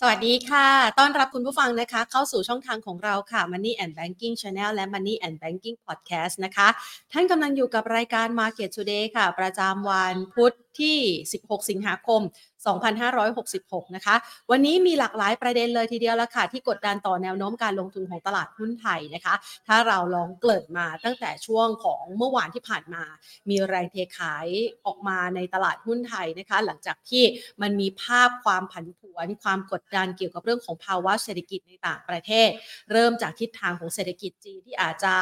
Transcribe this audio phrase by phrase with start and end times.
[0.00, 0.68] สวัสดีค่ะ
[0.98, 6.68] ต้อนรับคุณผู้ฟังนะคะ เข้าสู่ช่องทางของเราค่ะ Money and Banking Channel และ Money and Banking Podcast นะคะ
[7.12, 10.98] ท่านกำลังอยู่กับรายการ Market Today ค่ะ ประจำวันพุธที่
[11.32, 12.20] 16 สิงหาคม
[12.64, 14.14] 2566 นะคะ
[14.50, 19.34] วันนี้มีหลากหลายประเด็นเลยทีเดียวละค่ะ ที่กดดันต่อแนวโน้มการลงทุนของตลาดหุ้นไทยนะคะ
[19.66, 23.04] ถ้าเราลองเกิดมาตั้งแต่ช่วงของเมื่อวานที่ผ่านมา
[23.50, 24.46] มีแรงเทขาย
[24.86, 27.24] ออกมาในตลาดหุ้นไทยนะคะ หลังจากที่
[27.62, 32.48] มันมีภาพความผันผวนความกดดันเกี่ยวกับเรื่องของภาวะเศรษฐกิจในต่างประเทศ
[32.92, 35.14] เริ่มจากทิศทางของเศรษฐกิจจีนที่อาจจะ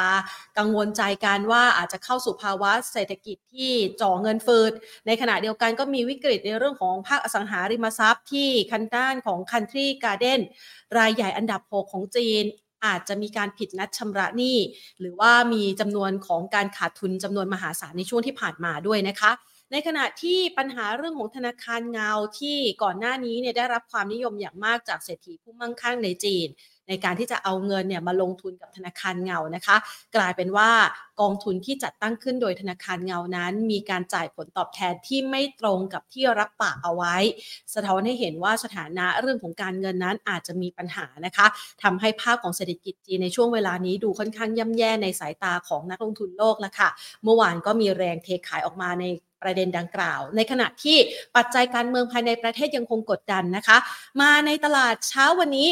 [0.58, 4.72] กังวลใจกันว่าอาจจะเข้าสู่ภาวะเศรษฐกิจที่จ่อเงินเฟืด
[5.06, 10.40] ในขณะเดียวกันก็มีวิกฤตในเรื่องของภาคสังหาริมทรัพย์ที่คันด้านของ Country Garden
[10.98, 12.44] รายใหญ่อันดับ 6 ของจีน
[12.84, 14.58] อาจจะมีการผิดนัดชำระหนี้
[15.00, 19.32] หรือว่ามีจำนวนของการขาดทุนจำนวนมหาศาลในช่วงที่ผ่านมาด้วยนะคะ
[19.72, 26.48] ในขณะที่ปัญหาเรื่องของธนาคารเงาที่ก่อนหน้านี้เนี่ยได้รับความนิยมอย่างมากจากเศรษฐีผู้มั่งคั่งในจีน
[26.88, 29.76] ในการที่จะเอาเงินเนี่ยมาลงทุนกับธนาคารเงานะคะ
[30.16, 30.70] กลายเป็นว่า
[31.20, 37.16] กองทุนที่จัดตั้งขึ้นโดยธนาคารเงานั้น มีการจ่ายผลตอบแทนที่ไม่ตรงกับที่รับปากเอาไว้
[37.74, 41.46] สะท้อนให้เห็นว่าสถานะเรื่องของการเงินนั้นอาจจะมีปัญหานะคะ
[41.82, 46.88] ทำให้ภาพของเศรษฐกิจจีนในช่วงเวลานี้ดูค่อนข้างย่ำแย่ในสายตาของนักลงทุนโลกแล้วค่ะ
[47.24, 49.04] เมื่อวานก็มีแรงเทขายออกมาใน
[49.42, 50.96] ประเด็นดังกล่าว ในขณะที่
[51.36, 53.78] ปัจจัยการเมืองภายในประเทศยังคงกดดันนะคะ
[54.20, 55.68] มาในตลาดเช้าวันนี้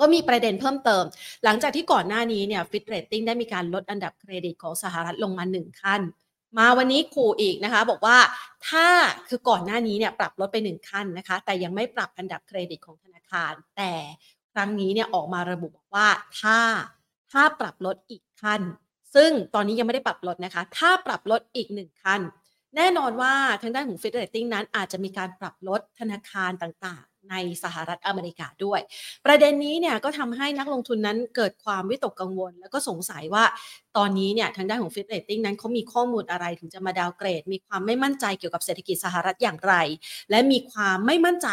[0.00, 1.04] ก็มีประเด็นเพิ่มเติม
[1.44, 6.00] หลังจากที่ก่อนหน้านี้เนี่ย Fitch Rating ได้มีการลดอันดับเครดิตของสหรัฐลงมาหนึ่งขั้น
[6.58, 8.18] มาวันนี้ขู่อีกนะคะ บอกว่า
[8.68, 8.86] ถ้า
[9.28, 13.92] คือก่อนหน้านี้เนี่ยปรับลดไปหนึ่งขั้นนะคะ แต่ยังไม่ปรับอันดับเครดิตของธนาคาร แต่
[14.52, 16.08] ครั้งนี้เนี่ยออกมาระบุบอกว่า
[16.40, 16.58] ถ้า
[17.32, 18.60] ถ้าปรับลดอีกขั้น
[19.14, 22.20] ซึ่งตอนนี้ยังไม่ได้ปรับลดนะคะ ถ้าปรับลดอีกหนึ่งขั้น
[22.76, 28.80] แน่นอนว่าทางด้านของ Fitch Rating นั้นอาจจะมีการปรับลดธนาคารต่าง ในสหรัฐอเมริกาด้วย
[29.26, 33.44] ประเด็นนี้เนี่ยก็ทำให้นักลงทุนนั้นเกิดความวิตกกังวล แล้วก็สงสัยว่า
[33.96, 39.74] ตอนนี้เนี่ยทางด้านของ Fitch Rating นั้นเขามีข้อมูลอะไรถึงจะมา downgrade มีความไม่มั่นใจเกี่ยวกับเศรษฐกิจสหรัฐอย่างไร
[40.30, 41.48] และมีความไม่มั่นใจ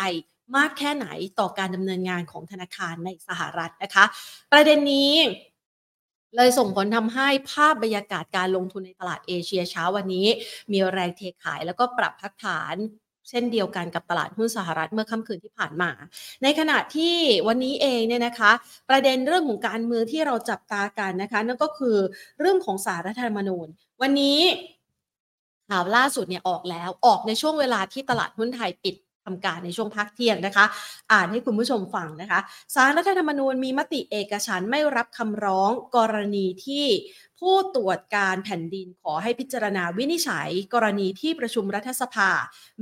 [0.55, 1.07] มากแค่ไหน
[1.39, 4.05] ต่อการดำเนินงานของธนาคารในสหรัฐนะคะ
[4.51, 5.13] ประเด็นนี้
[6.35, 10.27] เลยส่งผลทำให้ภาพบรรยากาศการลงทุนในตลาดเอเชียเช้าวันนี้
[10.71, 12.75] มีแรงเทขายแล้วก็ปรับพักฐาน
[13.29, 15.89] เช่นเดียวกันกับตลาดหุ้นสหรัฐเมื่อค่ำคืนที่ผ่านมา
[16.43, 17.15] ในขณะที่
[17.47, 18.51] วันนี้เองเนี่ยนะคะ
[18.89, 21.97] ประเด็นเรื่องของการเมืองที่เราจับตากันนะคะ นั่นก็คือ
[22.39, 23.67] เรื่องของสารรัฐธรรมนูญ
[24.01, 24.39] วันนี้
[25.69, 28.95] ข่าวล่าสุดเนี่ยออกแล้วออกในช่วงเวลาที่ตลาดหุ้นไทยปิด
[29.25, 30.65] ทำการในช่วงพักเที่ยงนะคะ
[31.11, 32.39] อ่านให้คุณผู้ชมฟังนะคะ
[32.73, 36.85] สารรัฐธรรมนูญมีมติเอกฉันไม่รับคำร้องกรณีที่
[37.43, 42.29] ผู้ตรวจการแผ่นดินขอให้พิจารณาวินิจฉัย กรณีที่ประชุมรัฐสภา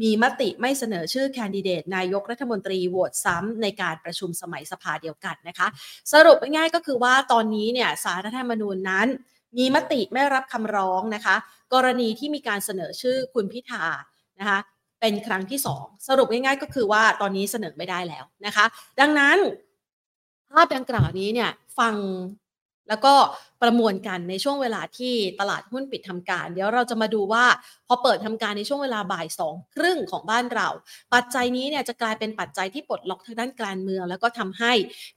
[0.02, 5.68] มีมติไม่เสนอชื่อแคนดิเดต นายกรัฐมนตรีโหวตซ้ำในการประชุมสมัยสภาเดียวกันนะคะ
[6.14, 9.08] สรุปง่ายๆก็คือว่าตอนนี้เนี่ยสารรัฐธรรมนูญนั้น
[9.58, 11.36] มีมติไม่รับคำร้องนะคะ
[11.74, 13.86] กรณีที่มีการเสนอชื่อคุณพิธา
[14.40, 14.60] นะคะ
[15.00, 18.66] เป็นครั้งที่สองสรุปง่ายๆก็คือว่าตอนนี้เสนอไม่ได้แล้วนะคะ
[19.00, 19.38] ดังนั้น
[20.52, 21.50] ภาพดังกล่าวนี้เนี่ย
[21.80, 21.96] ฟัง
[22.90, 23.14] แล้วก็
[23.62, 27.46] ประมวลกันในช่วงเวลาที่ตลาดหุ้นปิดทำการ เดี๋ยวเราจะมาดูว่า
[27.88, 30.68] พอเปิดทำการในช่วงเวลาบ่ายสองครึ่งของบ้านเรา
[31.14, 34.74] ปัจจัยนี้เนี่ยจะกลายเป็นปัจจัยที่ปลดล็อกทางด้านการเมือง แล้วก็ทำให้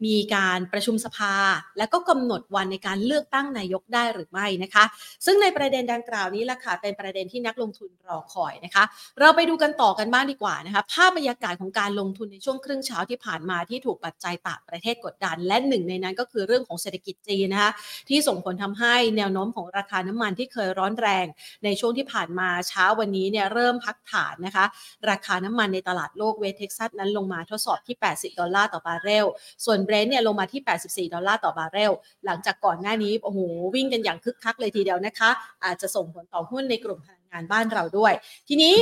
[0.06, 1.34] มีการประชุมสภา
[1.78, 4.84] และก็กำหนดวันในการเลือกตั้งนายกได้หรือไม่นะคะ
[5.24, 8.84] ซึ่งในประเด็นดังกล่าวนี้แหละค่ะเป็นประเด็นที่นักลงทุนรอคอยนะคะ
[9.20, 17.72] เราไปดูกันต่อกันบ้างดีกว่านะคะภาพบรรยากาศของการลงทุนในช่วงครึ่งเช้าที่ผ่านมาที่ถูกปัจจัยต่างประเทศกดดัน และหนึ่งในนั้นก็คือเรื่องของเศรษฐกิจจีนนะคะ
[18.08, 21.26] ที่ส่ง่งผลทำให้แนวโน้มของราคาน้ำมันที่เคยร้อนแรง
[21.64, 24.64] ในช่วงที่ผ่านมาเช้าวันนี้เนี่ยเริ่มพักฐานนะคะ
[25.10, 29.26] ราคาน้ำมันในตลาดโลกเวสเท็กซัสนั้นลงมาทดสอบที่ 80 ดอลลาร์ต่อบาร์เรล
[29.64, 31.92] ส่วนเบรนท์เนี่ยลงมาที่ 84 ดอลลาร์ต่อบาร์เรล
[32.26, 33.38] หลังจากก่อนหน้านี้โอ้โห
[33.74, 35.30] วิ่งกันอย่างคึกคักเลยทีเดียวนะคะ
[35.64, 38.12] อาจจะส่งผลต่อหุ้นในกลุ่มพลังงานบ้านเราด้วย
[38.48, 38.74] ทีนี้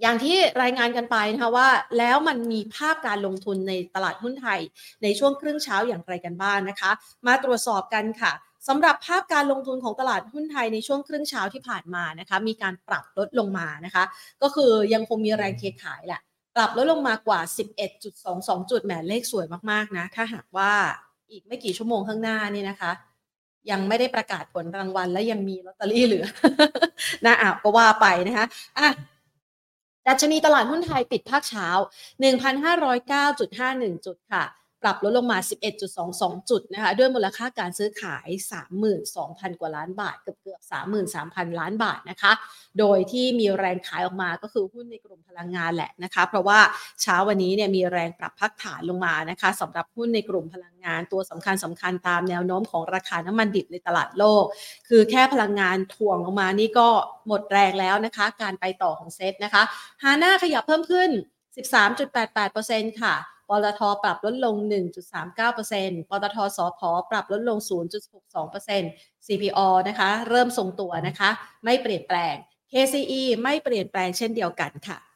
[0.00, 1.68] อย่างที่รายงานกันไปนะคะว่า
[1.98, 4.60] แล้วมันมีภาพการลงทุนในตลาดหุ้นไทย
[5.02, 6.90] ในช่วงครึ่งเช้าอย่างไรกันบ้างนะคะ
[7.26, 8.32] มาตรวจสอบกันค่ะ
[8.68, 14.04] สำหรับภาพการลงทุนของตลาดหุ้นไทยในช่วงครึ่งเช้าที่ผ่านมานะคะ มีการปรับลดลงมานะคะ
[14.42, 16.20] ก็คือยังคงมีแรงเทขายแหละ
[16.56, 17.40] ปรับลดลงมากว่า
[18.04, 20.72] 11.22 จุดแหมเลขสวยมากๆนะ ถ้าหากว่า
[21.30, 22.90] อีกไม่กี่ชั่วโมงข้างหน้านี่นะคะ
[23.70, 26.26] ยังไม่ได้ประกาศผลรางวัลและยังมีลอตเตอรี่เหลือ
[27.26, 28.46] นะอะก็ว่าไปนะคะ
[28.78, 28.88] อะ
[30.10, 31.68] ดัชนีตลาดหุ้นไทยปิดภาคเช้า
[32.20, 34.44] 1,509.51 จุดค่ะ
[34.82, 35.38] ปรับลดลงมา
[35.94, 38.28] 11.22 จุดนะคะด้วยมูลค่าการซื้อขาย
[38.94, 40.60] 32,000 กว่าล้านบาท เกือบเกือบ
[41.10, 42.32] 33,000 ล้านบาทนะคะ
[42.78, 46.58] โดยที่มีแรงขายออกมาก็คือหุ้นในกลุ่มพลังงานแหละนะคะ เพราะว่า
[47.02, 54.44] เช้าวันนี้เนี่ยมีแรงปรับพักฐานลงมานะคะสำหรับหุ้นในกลุ่มพลังงานตัวสำคัญสำคัญตามแนวโน้มของราคาน้ำมันดิบในตลาดโลก
[54.88, 56.88] คือแค่พลังงานถ่วงลงมานี่ก็
[57.26, 59.62] หมดแรงแล้วนะคะ การไปต่อของเซตนะคะ
[60.02, 61.10] ฮาน่าขยับเพิ่มขึ้น
[61.90, 63.14] 13.88%ค่ะ
[63.50, 66.80] ปตทปรับลดลง 1.39%ปตทสพ
[67.10, 71.30] ปรับลดลง 0.62% CPO นะคะ เริ่มทรงตัวนะคะ
[71.64, 72.34] ไม่เปลี่ยนแปลง
[72.72, 75.09] KCE ไม่เปลี่ยนแปลงเช่นเดียวกันค่ะ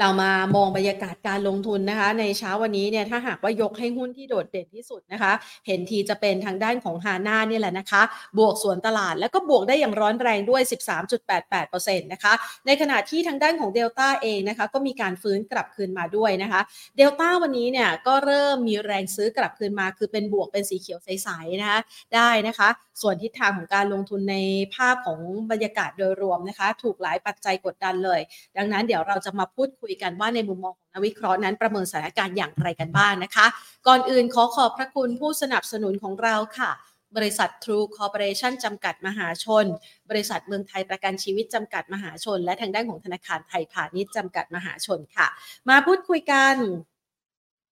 [0.00, 5.32] เรามามองบรรยากาศการลงทุนนะคะ ในเช้าวันนี้เนี่ยถ้าหากว่ายกให้หุ้นที่โดดเด่นที่สุดนะคะ
[5.66, 8.02] เห็นทีจะเป็นทางด้านของฮาน่าเนี่ยแหละนะคะ
[8.38, 12.32] บวกส่วนตลาดแล้วก็บวกได้อย่างร้อนแรงด้วย 13.88%นะคะ
[12.66, 16.60] ในขณะที่ทางด้านของเดลต้าเองนะคะก็มีการฟื้นกลับคืนมาด้วยนะคะ
[16.96, 21.80] เดลต้าวันนี้เนี่ยก็เริ่มมีแรงซื้อกลับคืนมา คือเป็นบวกเป็นสีเขียวใสๆนะคะ
[22.14, 22.68] ได้นะคะ
[23.02, 24.36] ส่วนทิศทางของการลงทุนใน
[24.74, 28.20] ภาพของบรรยากาศโดยรวมนะคะ ถูกหลายปัจจัยกดดันเลย
[28.56, 33.46] ดังนั้นเดี๋ยวเราจะมาพูดคุยกันว่าในมุมมองของนักวิเคราะห์นั้นประเมินสถานการณ์อย่างไรกันบ้างนะคะ
[33.86, 36.70] ก่อนอื่นขอขอบพระคุณผู้สนับสนุนของเราค่ะ
[37.16, 39.64] บริษัท True Corporation จำกัดมหาชน
[40.10, 45.26] บริษัทเมืองไทยประกันชีวิตจำกัดมหาชน และทางด้านของธนาคารไทยพาณิชย์จำกัดมหาชนค่ะ
[45.68, 46.54] มาพูดคุยกัน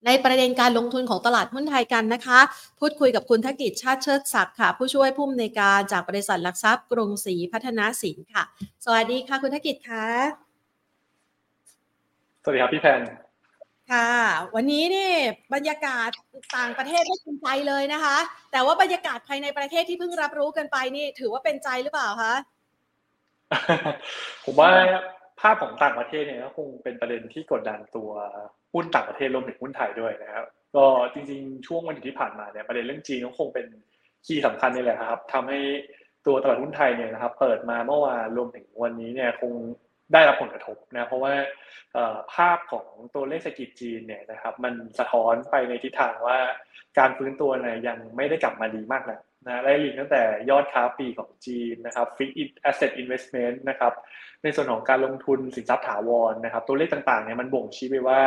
[0.06, 2.38] ในประเด็นการลงทุนของตลาดหุ้นไทยกันนะคะ
[2.80, 8.42] พูดคุยกับคุณธกิจชาติเชิดศักดิ์ค่ะ ผู้ช่วยผู้อำนวยการจากบริษัทหลักทรัพย์กรุงศรีพัฒนาสินค่ะ
[8.84, 10.45] สวัสดีค่ะคุณธกิจค่ะ
[12.48, 13.00] สวัสดีครับพี่แพน
[13.92, 14.10] ค่ะ
[14.54, 15.10] วันนี้นี่
[15.54, 16.10] บรรยากาศ
[16.56, 18.18] ต่างประเทศไม่เป็นใจเลยนะคะ
[18.52, 22.34] แต่ว่าบรรยากาศภายในประเทศที่เพิ่งรับรู้กันไปนี่ ถือว่าเป็นใจหรือเปล่าคะ
[24.44, 24.70] ผมว่า
[25.40, 28.10] ภาพของต่างประเทศเนี่ยก็คงเป็นประเด็นที่กดดันตัว
[28.74, 30.46] หุ้นต่างประเทศรวมถึงหุ้นไทยด้วยนะครับ
[30.76, 30.84] ก็
[31.14, 33.66] จริงๆ ช่วงวันหยุดที่ผ่านมาเนี่ยประเด็นเรื่องจีนก็คงเป็น
[34.26, 35.60] คีย์สำคัญนี่แหละครับทำให้
[36.26, 39.52] ตัวตลาดหุ้นไทยเนี่ยนะครับ เปิดมาเมื่อวานรวมถึงวันนี้เนี่ยคง
[40.12, 41.34] ได้รับผลกระทบนะเพราะว่า
[42.34, 46.38] ภาพของตัวเลขเศรษฐกิจจีนเนี่ยนะครับมันสะท้อนไปในทิศทางว่า
[46.98, 52.30] การฟื้นตัวเนี่ยยังไม่ได้กลับมาดีมากนะนะไล่เรียงตั้งแต่ยอดค้าปลีกของจีนนะครับ fixed
[52.62, 53.92] asset investment นะครับ
[54.42, 58.20] ในส่วนของการลงทุนสินทรัพย์ถาวรนะครับตัวเลขต่างๆเนี่ยมันบ่งชี้ไปว่า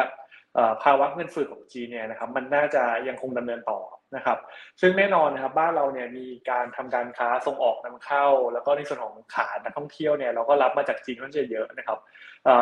[0.83, 3.79] ภาวะเงินเฟ้อของจีนเนี่ยนะครับมันน่าจะยังคงดำเนินต่อ
[4.15, 4.37] นะครับ
[4.81, 11.97] ซึ่งแน่นอนนะครับบ้านเราเนี่ยมีการทำการค้าส่งออกนำเข้า แล้วก็ในส่วนของขานักท่องเที่ยวเนี่ยเราก็รับมาจากจีนค่อนข้างเยอะนะครับ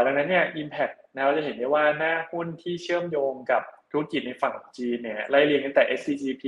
[0.06, 6.44] ดังนั้นเนี่ย impact นะเราจะเห็นได้ว่าหน้าหุ้นที่เชื่อมโยงกับธุรกิจในฝั่งของจีนเนี่ยไล่เรียงตั้งแต่ SCGP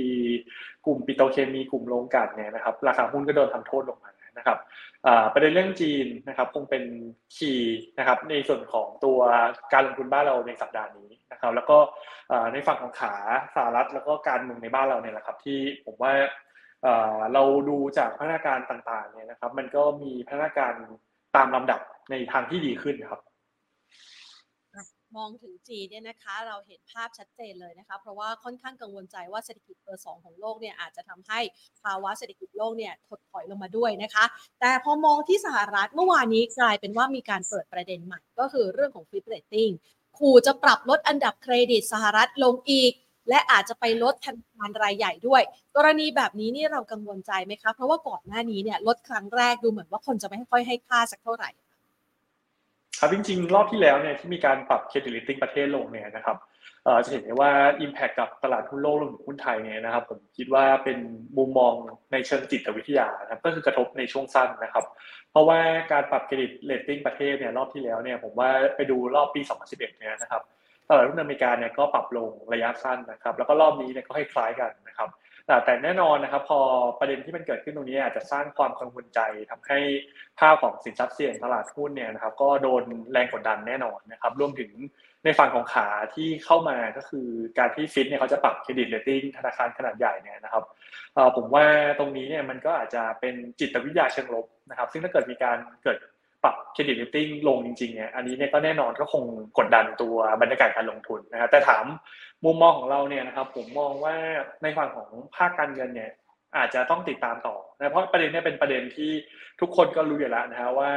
[0.86, 4.09] กลุ่มปิโตเคมีกลุ่มโรงกลั่นเนี่ยนะครับราคาหุ้นก็โดนทำโทษลงมา
[4.40, 4.58] นะครับ
[5.32, 6.84] ประเด็นเรื่องจีนนะครับคงเป็น
[7.36, 9.18] คีย์นะครับในส่วนของตัว
[9.72, 11.78] การลงทุนบ้านเราในสัปดาห์นี้นะครับแล้วก็
[12.52, 13.14] ในฝั่งของขา
[13.54, 16.12] สหรัฐแล้วก็การเมืองในบ้านเราเนี่ยแหละครับที่ผมว่า
[17.34, 20.74] เราดูจากพัฒนาการต่างๆเนี่ยนะครับมันก็มีพัฒนาการ
[21.36, 23.20] ตามลำดับในทางที่ดีขึ้นครับ
[25.16, 31.40] มองถึงจีนเนี่ยนะคะ เราเห็นภาพชัดเจนเลยนะคะ เพราะว่าค่อนข้างกังวลใจว่าเศรษฐกิจเบอร์สองของโลกเนี่ยอาจจะทำให้
[31.82, 34.24] ภาวะเศรษฐกิจโลกเนี่ยถดถอยลงมาด้วยนะคะ
[34.60, 39.70] แต่พอมองที่สหรัฐเมื่อวานนี้กลายเป็นว่ามีการเปิดประเด็นใหม่ก็คือเรื่องของ Fitch Rating
[40.18, 42.92] ขู่จะปรับลดอันดับเครดิตสหรัฐลงอีก
[43.28, 45.42] และอาจจะไปลดธนาคารรายใหญ่ด้วย
[45.76, 51.50] กรณีแบบนี้นี่เรากังวลใจไหมคะเพราะว่าก่อนหน้านี้เนี่ยลดครั้งแรกดูเหมือนว่าคนจะไม่ค่อยให้ค่าสักเท่าไหร่
[53.02, 56.36] ครับจริงๆ รอบที่แล้วเนี่ยที่มีการปรับ credit rating ประเทศลงเนี่ยนะครับ
[57.04, 57.50] จะเห็นได้ว่า
[57.84, 60.98] Impact กับตลาดหุ้นโลกรวมถึงหุ้นไทยเนี่ยนะครับผมคิดว่าเป็น
[61.38, 61.72] มุมมอง
[62.12, 64.84] ในเชิงจิตวิทยานะครับก็คือกระทบในช่วงสั้นนะครับ
[65.30, 65.60] เพราะว่า
[65.92, 69.40] การปรับ credit rating ประเทศเนี่ยรอบที่แล้วเนี่ยผมว่าไปดูรอบปี
[69.70, 70.42] 2011เนี่ยนะครับ
[70.88, 75.08] ตลาดหุ้นอเมริกาเนี่ยก็ปรับลงระยะสั้นนะครับ แล้วก็รอบนี้เนี่ยก็ให้คล้ายกันนะครับ
[75.64, 76.60] แต่แน่นอนนะครับ พอ
[76.98, 79.78] ประเด็นที่มันเกิดขึ้นตรงนี้อาจจะสร้างความกังวลใจทำให้
[80.38, 84.70] ภาพของสินทรัพย์เสี่ยงตลาดหุ้นเนี่ยนะครับ ก็โดนแรงกดดันแน่นอนนะครับรวมถึง
[85.24, 87.28] ในฝั่งของขาที่เข้ามาก็คือ
[87.58, 90.64] การที่ Fitch เนี่ยเขาจะปรับ credit rating ธนาคารขนาดใหญ่เนี่ยนะครับ
[91.36, 91.64] ผมว่า
[91.98, 95.98] ตรงนี้เนี่ยมันก็อาจจะเป็นจิตวิทยาเชิงลบนะครับ ซึ่งถ้าเกิดมีการเกิด
[96.42, 99.24] ปรับ credit rating ลงจริงๆเนี่ยอันนี้เนี่ยก็แน่นอนก็คง
[99.58, 101.84] กดดันตัวบรรยากาศการลงทุนนะครับแต่ถาม
[102.44, 104.16] มุมมองของเราเนี่ยนะครับผมมองว่า
[104.62, 106.10] ในฝั่งของภาคการเงินเนี่ย
[106.56, 109.12] อาจจะต้องติดตามต่อนะเพราะประเด็นนี้เป็นประเด็นที่
[109.60, 110.90] ทุกคนก็รู้อยู่แล้วนะฮะว่า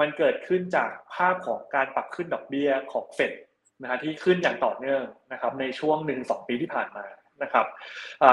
[0.00, 3.32] มันเกิดขึ้นจากภาพของการปรับขึ้นดอกเบี้ยของเฟด
[3.82, 7.06] นะฮะที่ขึ้นอย่างต่อเนื่องนะครับในช่วงหนึ่งสองปีที่ผ่านมา
[7.42, 7.66] นะครับ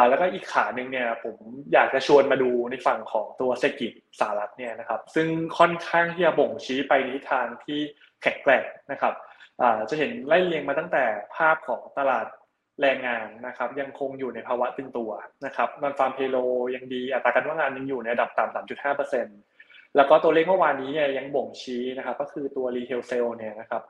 [0.09, 1.35] แล้วก็อีกขาหนึ่งเนี่ยผม
[1.73, 7.79] อยากจะชวนมาดูในฝั่งของตัวเศรษฐกิจสหรัฐเนี่ยนะครับ ซึ่งค่อนข้างที่จะบ่งชี้ไปในทางที่
[8.21, 9.13] แข็งแกร่งนะครับ
[9.89, 11.03] จะเห็นไล่เรียงมาตั้งแต่
[11.35, 12.27] ภาพของตลาด
[12.81, 15.11] แรงงานนะครับ ยังคงอยู่ในภาวะตึงตัว
[15.45, 16.37] นะครับ nonfarm payroll
[16.75, 23.83] ยังดีอัตราการว่างงานยังอยู่ในระดับต่ำ3.5%แล้วก็ตัวเลขเมื่อวานนี้เนี่ยยังบ่งชี้นะครับ ก็คือตัว retail sale เนี่ยนะครับ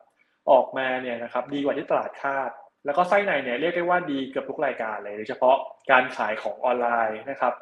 [0.52, 2.52] ออกมาเนี่ยนะครับดีกว่าที่ตลาดคาด
[2.86, 5.56] แล้วก็ไส้ในเนี่ยเรียกได้ว่าดีเกือบทุกรายการเลยโดยเฉพาะ
[5.92, 7.54] การขายของออนไลน์นะครับ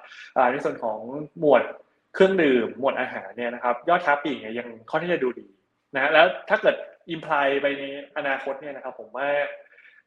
[0.52, 1.00] ในส่วนของ
[1.40, 1.64] หมวด
[2.14, 5.48] เครื่องดื่ม หมวดอาหารเนี่ยนะครับยอดค้าปลีกเนี่ยยังค่อนข้างจะดูดี
[5.96, 6.76] นะแล้วถ้าเกิด
[7.10, 7.84] imply ไปใน
[8.18, 9.28] อนาคตเนี่ยนะครับผมว่า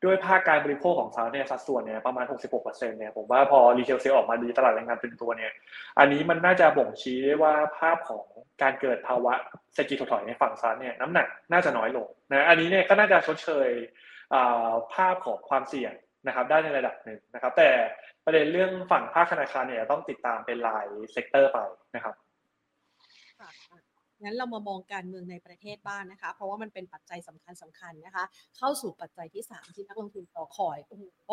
[0.04, 5.52] ด้วยภาคการบริโภคของเขาเนี่ยสัดส่วนเนี่ยประมาณ 66%เนี่ยผมว่าพอ retail sale ออกมาดีตลาดแรงงานตึงตัวเนี่ย
[5.98, 8.24] อันนี้มันน่าจะบ่งชี้ได้ว่าภาพของ
[8.62, 9.32] การเกิดภาวะ
[9.74, 13.68] เศรษฐกิจถดถอยในฝั่งซายเนี่ยน้ำหนักน่าจะน้อยลงนะอันนี้เนี่ยก็น่าจะชดเชย
[14.94, 15.92] ภาพของความเสี่ยง
[16.26, 17.70] นะครับได้ในระดับหนึ่งนะครับ แต่
[18.24, 21.58] ประเด็นเรื่องฝั่งภาคธนาคารเนี่ยต้องติดตามเป็นรายsector ไป
[21.94, 22.14] นะครับ
[24.22, 28.24] งั้นเรามามองการเมืองในประเทศบ้านนะคะ เพราะว่ามันเป็นปัจจัยสำคัญสำคัญนะคะ
[28.56, 31.32] เข้าสู่ปัจจัยที่ 3 ที่นักลงทุนรอคอยโอ้โห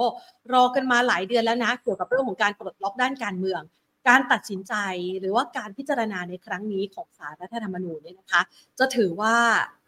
[0.54, 3.62] รอกันมาหลายเดือนแล้วนะ เกี่ยวกับเรื่องของการปลดล็อกด้านการเมือง
[4.10, 4.74] การตัดสินใจ
[5.20, 8.42] หรือว่าการพิจารณาในครั้งนี้ของศาลรัฐธรรมนูญเนี่ยนะคะ
[8.80, 9.36] จะถือว่า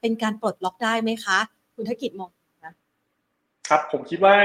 [0.01, 1.39] เป็นการปลดล็อกได้ไหมคะ
[1.75, 2.29] คุณธกิจมอง
[3.69, 4.35] ครับผมคิดว่า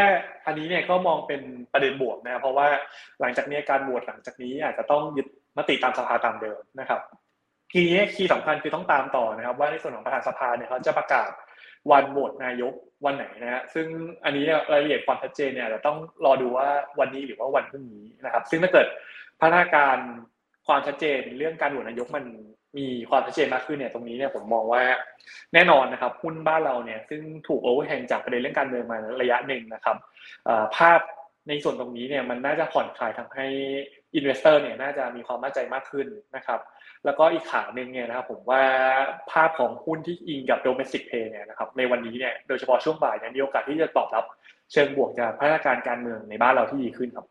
[0.46, 1.40] อันนี้เนี่ยก็มองเป็น
[1.72, 2.68] ประเด็นบวกนะครับเพราะว่า
[3.20, 7.00] หลังจากนี้การโหวตหลังจากนี้อาจจะต้องยึดมติตามสภาตามเดิมนะครับ
[7.72, 11.30] ทีนี้คีย์สำคัญคือต้องตามต่อนะครับ ว่าในส่วนของประธานสภาเนี่ยเขาจะประกาศ
[11.90, 12.74] วันโหวตนายก
[13.04, 13.86] วันไหนนะฮะซึ่ง
[14.24, 16.68] อันนี้รายละเอียดความชัดเจนเนี่ยเราต้องรอดูว่า
[17.00, 18.86] วันนี้หรือว่าวันพรุ่งนี้นะครับ ซึ่งถ้าเกิด
[19.40, 19.96] พัฒนาการ
[20.66, 22.24] ความชัดเจนเรื่องการโหวตนายกมัน
[22.78, 24.82] มีความชัดเจนมากขึ้นเนี่ยตรงนี้เนี่ยผมมองว่า
[25.54, 29.96] แน่นอนนะครับหุ้นบ้านเราเนี่ยซึ่งถูก overhang จากประเด็นเรื่องการเมืองมาระยะหนึ่งนะครับ
[30.76, 31.00] ภาพ
[31.48, 33.46] ในส่วนตรงนี้เนี่ยมันน่าจะผ่อนคลายทำให้
[34.14, 36.60] investor เนี่ยน่าจะมีความมั่นใจมากขึ้นนะครับ
[37.04, 38.62] แล้วก็อีกขาหนึ่งเนี่ยนะครับผมว่า
[39.30, 44.24] ภาพของหุ้นที่อิงกับ domestic play เนี่ยนะครับในวันนี้เนี่ยโดยเฉพาะช่วงบ่ายเนี่ยมีโอกาสที่จะตอบรับ
[44.72, 47.26] เชิงบวกจากพัฒนาการการเมืองในบ้านเราที่ดีขึ้นครับ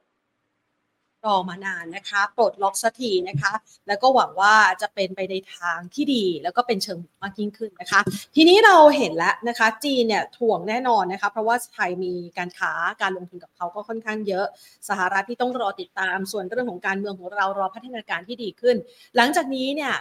[1.25, 3.53] รอมานานนะคะปลดล็อกสักทีนะคะ
[3.87, 7.99] แล้วก็หวังว่าจะเป็นไปในทางที่ดี แล้วก็เป็นเชิงมากยิ่งขึ้นนะคะ
[8.35, 12.71] ทีนี้เราเห็นแล้วนะคะ จีนเนี่ยถ่วงแน่นอนนะคะ เพราะว่าไทยมีการค้า
[13.01, 14.45] การลงทุนกับเขาก็ค่อนข้างเยอะ
[14.89, 18.75] สหรัฐที่ต้องรอติดตามส่วนเรื่องของการเมืองของเรารอพัฒนาการที่ดีขึ้น
[19.15, 19.93] หลังจากนี้เนี่ย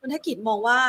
[0.00, 0.80] คุณธกิจมองว่า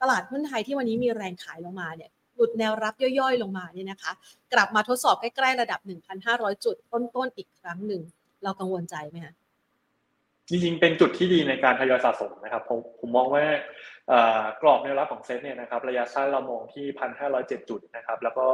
[0.00, 4.12] ตลาดหุ้นไทยที่วันนี้มีแรงขายลงมาเนี่ยหลุดแนวรับย่อยๆ ลงมาเนี่ยนะคะ
[4.52, 5.80] กลับมาทดสอบใกล้ๆระดับ
[6.22, 8.02] 1,500 จุดต้นๆอีกครั้งหนึ่ง
[8.44, 9.34] เรากังวลใจไหมคะ
[10.48, 13.44] จริงๆ เป็นจุดที่ดีในการทยอยสะสมนะครับผมผมมองว่า
[14.62, 18.46] กรอบแนวรับของเซ็ตเนี่ยนะครับระยะสั้นเรามองที่พันห้าร้อยเจ็ดจุดนะครับแล้วก็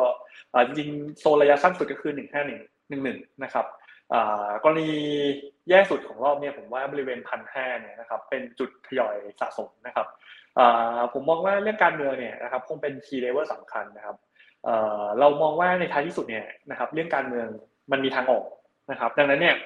[0.67, 3.67] จริงๆโซนระยะสั้นสุดก็คือหนึ่งห้าหนึ่งหนึ่งหนึ่งนะครับ
[4.63, 4.91] กรณี
[5.69, 10.07] แย่สุดของรอบเนี่ยผมว่าบริเวณพันห้าเนี่ยนะครับเป็นจุดทยอยสะสมนะครับ
[11.13, 14.17] ผมมองว่าเรื่องการเมืองเนี่ยนะครับคงเป็น key lever สำคัญนะครับ
[15.19, 17.49] เรามองว่าในท้ายที่สุดเนี่ยนะครับเรื่องการเมือง
[17.93, 18.45] มันมีทางออก
[18.91, 19.57] นะครับ ดังนั้นเนี่ย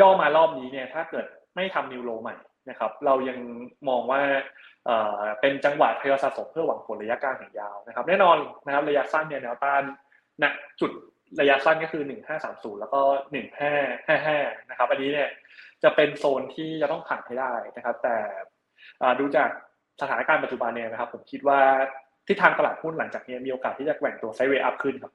[0.00, 2.36] ย่อมารอบนี้เนี่ยถ้าเกิดไม่ทำนิวโลใหม่
[2.70, 3.38] นะครับเรายัง
[3.88, 4.20] มองว่า
[5.40, 8.36] เป็นจังหวะทยอยสะสมเพื่อหวังผลระยะกลางถึงยาวนะครับแน่นอน
[8.66, 9.82] นะครับระยะสั้นเนี่ยแนวต้าน
[10.42, 10.44] ณ
[10.80, 10.90] จุด
[11.40, 12.02] ระยะสั้นก็คือ
[12.42, 13.00] 1530 แล้วก็
[13.80, 15.28] 1555 นะครับ อันนี้เนี่ย
[15.82, 18.16] จะเป็นโซนที่จะต้องผ่านให้ได้นะครับ แต่
[19.20, 19.50] ดูจาก
[20.00, 21.60] สถานการณ์ปัจจุบันเนี่ยนะครับ ผมคิดว่า
[22.28, 25.12] ทิศทางตลาดหุ้นหลังจากนี้มีโอกาสที่จะแกว่งตัวไซด์เวย์อัพขึ้นครับ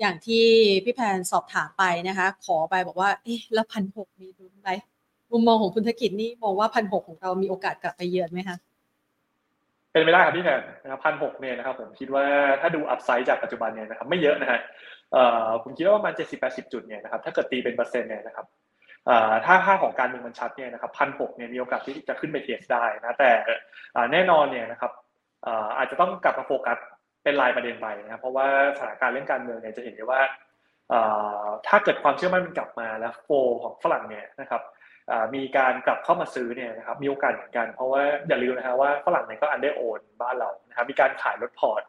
[0.00, 0.44] อย่างที่
[0.84, 4.70] พี่แพนสอบถามไปนะคะ ขอไปบอกว่า เอ๊ะแล้วพันหกมีดูไหม
[5.32, 8.56] มุมมองของคุณธกิจนี่มองว่าพันหกของเรามีโอกาสกลับไปเยือนไหมคะ
[9.92, 12.24] เป็นไม่ได้ครับพี่แพนนะครับพันหกเนี่ยนะครับ ผมคิดว่า
[12.60, 14.60] ถ้าดูอัพไซด์จากปัจจุบันเนี่ยนะครับ ไม่เยอะนะฮะ
[15.12, 18.46] เอ่อผมคิดว่าประมาณเจ็ดสิบแปดสิบจุดเนี่ยนะครับถ้าเกิดตีเป็นเปอร์เซ็นต์เนี่ยนะครับ
[19.44, 23.30] ถ้าค่าของการเมืองมันชัดเนี่ยนะครับพันหกเนี่ยมีโอกาสที่จะขึ้นไปเทียสได้นะแต่
[24.12, 24.92] แน่นอนเนี่ยนะครับ
[25.76, 26.78] อาจจะต้องกลับมาโฟกัส
[27.24, 28.46] เป็นรายประเด็นไปนะครับเพราะว่า
[28.76, 30.20] สถานการณ์เรื่องการเมืองเนี่ยจะเห็นได้ว่า
[31.66, 33.28] ถ้าเกิดความเชื่อมั่นมันกลับมาแล้ว flow
[33.62, 34.62] ของฝรั่งเนี่ยนะครับ
[35.34, 41.82] มีการกลับเข้ามาซื้อเนี่ยนะครับมีโอกาสเหมือนกัน เพราะว่าอย่าลืมนะครับว่าฝรั่งเนี่ยก็ underown บ้านเรานะครับมีการขายลดพอร์ต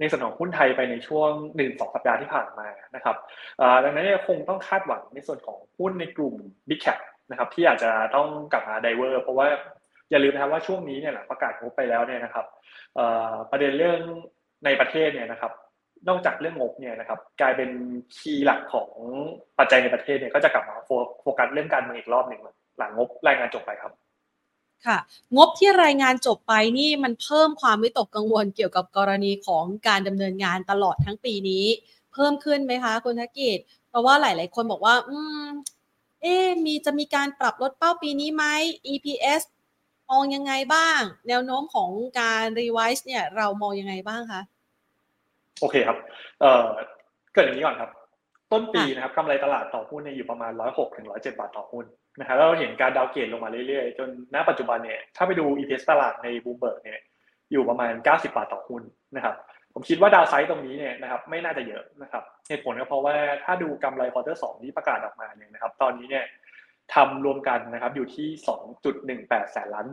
[0.00, 3.16] ในส่วนของหุ้นไทยไปในช่วงหนึ่งสองสัปดาห์ที่ผ่านมานะครับ
[3.84, 6.34] ดังนั้นเนี่ยคงต้องคาดหวังในส่วนของหุ้นในกลุ่ม
[6.68, 6.98] Big Cap
[7.30, 9.46] นะครับที่อาจจะต้องกลับมา driver เพราะว่า
[10.10, 12.46] อย่าลืมนะครับว่าช่วงนี้เนี่ยหลังประกาศงบไปแล้วเนี่ยนะครับ
[13.50, 14.00] ประเด็นเรื่อง
[14.64, 15.52] ในประเทศเนี่ยนะครับ
[16.08, 17.70] นอกจากเรื่องงบเนี่ยนะครับกลายเป็น
[18.16, 18.90] คีย์หลักของ
[19.58, 20.76] ปัจจัยในประเทศเนี่ยก็จะกลับมา
[21.22, 22.40] โฟกัสเรื่องการเมืองอีกรอบหนึ่ง
[22.78, 23.92] หลังงบรายงานจบไปครับ
[24.86, 24.98] ค่ะ
[25.36, 31.64] งบที่รายงานจบไปนี่มันเพิ่มความวิตกกังวลเกี่ยวกับกรณีของการดำเนินงานตลอดทั้งปีนี้
[32.12, 35.46] เพิ่มขึ้นไหมคะคุณธกิจเพราะว่าหลาย ๆ คนบอกว่า อืม
[36.22, 38.44] เอ๊มีจะมีการปรับลดเป้าปีนี้ไหม
[38.92, 39.42] EPS
[40.10, 41.90] มองยังไงบ้าง แนวโน้มของ
[42.20, 44.42] การ revise เนี่ย เรามองยังไงบ้างคะ
[45.60, 45.98] โอเคครับ
[46.40, 46.66] เอ่อ
[47.34, 47.90] เกริ่นอย่างนี้ก่อนครับ
[48.52, 51.84] ต้นปีนะครับกำไรตลาดต่อหุ้นเนี่ยอยู่ประมาณร้อยหกถึงร้อยเจ็ดบาทต่อหุ้น
[52.18, 57.00] นะครับแล้วเราเห็นการ downgrade ลงมาเรื่อยๆ จนณปัจจุบันเนี่ยถ้าไปดู EPS ตลาดในบูมเบิร์กเนี่ย
[57.52, 58.82] อยู่ประมาณ 90 บาทต่อหุ้น
[59.16, 59.34] นะครับ
[59.74, 63.14] ผมคิดว่า downside ตรงนี้เนี่ยนะครับไม่น่าจะเยอะนะครับเหตุผลก็เพราะว่า
[63.44, 66.24] ถ้าดูกำไร quarter สองที่ประกาศออกมาเนี่ยนะครับตอนนี้เนี่ย
[66.94, 68.28] กำไรรวมกันนะครับอยู่ที่
[68.90, 69.86] 2.18 แสนล้าน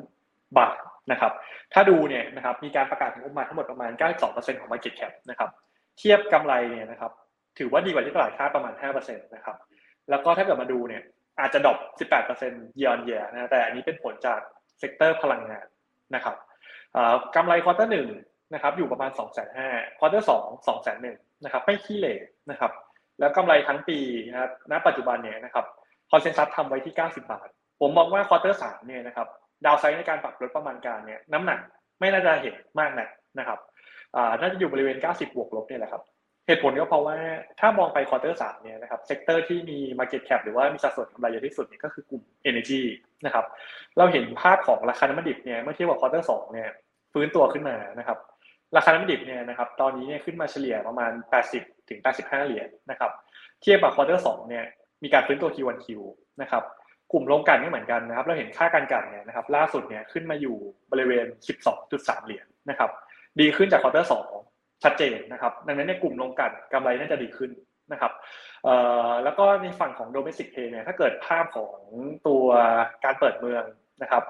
[0.59, 0.77] บาท
[1.11, 1.31] นะครับ
[1.73, 3.91] ถ้าดูเนี่ยนะครับมีการประกาศงบประมาณทั้งหมดประมาณ
[4.25, 5.49] 92%ของ market cap นะครับ
[5.97, 7.11] เทียบกำไรเนี่ยนะครับ
[7.57, 9.57] ถือว่าดีกว่าที่ตลาดคาดประมาณ 5%นะครับ
[10.09, 11.03] แล้วก็ถ้าเกิดมาดูเนี่ย
[11.39, 11.77] อาจจะ drop
[12.29, 14.39] 18% year on year นะแต่อันนี้เป็นผลจาก
[14.79, 15.65] sector พลังงาน
[16.15, 16.35] นะครับ
[17.35, 18.07] กำไร quarter หนึ่ง
[18.53, 22.15] นะครับอยู่ประมาณสองแสนห้า quarter สองสองแสนหนึ่งนะครับไม่ขี้เหร่
[22.51, 22.71] นะครับ
[23.19, 23.99] แล้วกำไรทั้งปี
[24.31, 25.65] นะครับณปัจจุบันเนี่ยนะครับ
[26.11, 27.47] consensus ทำไว้ที่ 90 บาท
[27.81, 29.27] ผมมองว่า quarter สามเนี่ยนะครับ
[29.65, 31.59] downside ในการปรับลดประมาณการเนี่ยน้ำหนัก
[31.99, 33.09] ไม่น่าจะเห็นมากนัก
[33.39, 33.59] นะครับ
[34.39, 36.03] น่าจะอยู่บริเวณ 90 บวกลบเนี่ยแหละครับ
[36.47, 37.17] เหตุผลก็เพราะว่า
[37.59, 42.81] ถ้ามองไป quarter สามเนี่ยนะครับ sector ที่มี Market Cap หรือว่ามีสัดส่วนกำไรเยอะที่สุดเนี่ยก็คือกลุ่ม Energy
[43.25, 43.45] นะครับ
[43.97, 46.69] เราเห็นภาพของราคาน้ำมันดิบเนี่ยเมื่อเทียบกับ quarter สองเนี่ย
[47.13, 48.17] ฟื้นตัวขึ้นมานะครับ
[48.75, 51.11] ราคาน้ำมันดิบเนี่ยนะครับตอนนี้เนี่ยขึ้นมาเฉลี่ยประมาณ
[51.51, 53.11] 80ถึง85 เหรียญนะครับ
[53.61, 54.65] เทียบกับ quarter สองเนี่ย
[55.03, 55.87] มีการฟื้นตัว Q1Q
[56.41, 56.63] นะครับ
[57.11, 60.57] กลุ่มโรงกลั่นก็เหมือนกันนะครับ เราเห็นค่าการกลั่นเนี่ยนะครับ ล่าสุดเนี่ยขึ้นมาอยู่
[60.91, 61.25] บริเวณ
[61.77, 62.89] 12.3 เหรียญนะครับ
[63.39, 64.29] ดีขึ้นจาก quarter สอง
[64.83, 67.51] ชัดเจนนะครับ ดังนั้นในกลุ่มโรงกลั่นกำไรน่าจะดีขึ้น
[67.91, 68.11] นะครับ
[69.23, 71.73] แล้วก็ในฝั่งของ domestic pay เนี่ยถ้าเกิดภาพของ
[72.27, 72.45] ตัว
[73.03, 73.63] การเปิดเมือง
[74.01, 74.23] นะครับ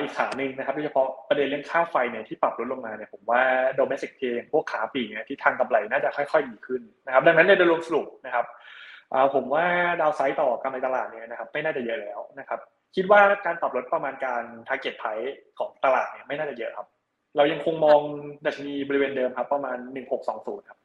[0.00, 3.42] อีกขาหนึ่งนะครับโดยเฉพาะประเด็นเรื่องค่าไฟเนี่ยที่ปรับลดลงมาเนี่ยผมว่า
[3.78, 8.46] domestic pay พวกขาปีเนี่ยที่ทางกำไรน่าจะค่อยๆดีขึ้นนะครับ ดังนั้นในโดยรวมสรุปนะครับ
[9.34, 9.64] ผมว่า
[10.00, 12.60] ดาวไซด์ต่อกำไรตลาดเนี่ยนะครับไม่น่าจะเยอะแล้วนะครับ
[12.96, 16.86] คิดว่าการปรับลดประมาณการ target price ของตลาดเนี่ยไม่น่าจะเยอะครับ
[17.36, 18.00] เรายังคงมอง
[18.46, 19.78] ดัชนีบริเวณเดิมครับ ประมาณ
[20.22, 20.78] 1620 ครับ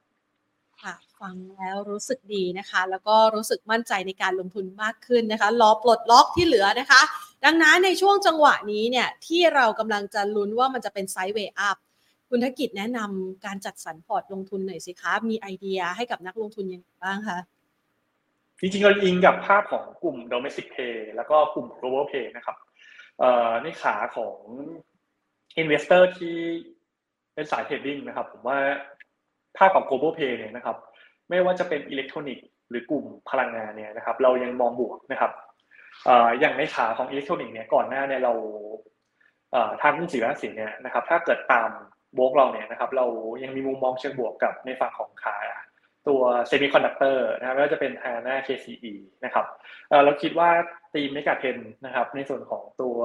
[0.84, 7.02] ค่ะฟังแล้วรู้สึกดีนะคะ แล้วก็รู้สึกมั่นใจในการลงทุนมากขึ้นนะคะรอปลดล็อกที่เหลือนะคะ
[7.46, 11.78] ดังนั้นในช่วงจังหวะนี้เนี่ยที่เรากำลังจะลุ้นว่ามันจะเป็น sideway up
[12.30, 17.40] คุณธกิจแนะนำการจัดสรรพอร์ตลงทุนหน่อยสิคะ มีไอเดียให้กับนักลงทุนยังไงบ้างคะ
[18.62, 22.58] จริงๆเราอิงกับภาพของกลุ่ม domestic play แล้วก็กลุ่ม global play นะครับ
[23.64, 24.38] ในขาของ
[25.58, 26.38] investor ที่
[27.34, 28.58] เป็นสาย trading นะครับ ผมว่า
[29.58, 30.78] ภาพของ global play เนี่ยนะครับ
[31.30, 35.32] ไม่ว่าจะเป็นอิเล็กทรอนิกส์หรือกลุ่มพลังงานเนี่ยนะครับ เรายังมองบวกนะครับ
[36.40, 38.34] อย่างในขาของอิเล็กทรอนิกส์เนี่ยก่อนหน้าเนี่ยเรา
[39.82, 41.70] ทางหุ้นสีรัสินเนี่ยนะครับ ถ้าเกิดตาม
[42.16, 43.06] โบรกเราเนี่ยนะครับ เรา
[43.44, 45.36] ยังมีมุมมองเชิงบวกกับในฝั่งของขา
[46.10, 48.94] ตัวเซมิคอนดักเตอร์นะครับไม่ว่าจะเป็น HANA KCE
[49.26, 49.46] นะครับ
[50.06, 50.50] เราคิดว่า
[50.94, 52.98] ธีม megatrend นะครับ ในส่วนของตัว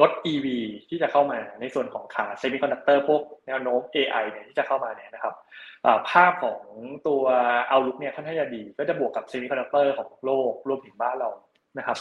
[0.00, 0.46] รถ EV
[0.88, 5.34] ที่จะเข้ามาในส่วนของขาเซมิคอนดักเตอร์พวกแนวโน้ม AI เนี่ยที่จะเข้ามาเนี่ยนะครับ
[6.10, 6.60] ภาพของ
[7.08, 7.22] ตัว
[7.68, 11.30] outlook เนี่ยค่อนข้างจะดี ก็จะบวกกับเซมิคอนดักเตอร์ของโลกรวมถึงบ้านเรา
[11.78, 11.98] นะครับ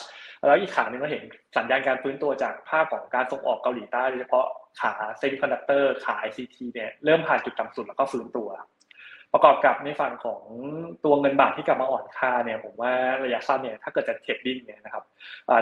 [0.48, 1.24] แล้วอีกขาหนึ่งก็เห็น
[1.58, 4.46] สัญญาณการฟื้นตัวจากภาพของการส่งออกเกาหลีใต้โดยเฉพาะ
[4.82, 8.50] ขาเซมิคอนดักเตอร์ขา ICT เนี่ยเริ่มผ่านจุดต่ำสุดแล้วก็ฟื้นตัว
[9.34, 10.42] ประกอบกับในฝั่งของ
[11.06, 15.04] ตัวเงินบาทที่กลับมาอ่อนค่าเนี่ยผมว่าระยะสั้นเนี่ยถ้าเกิดจะ trading เนี่ยนะครับ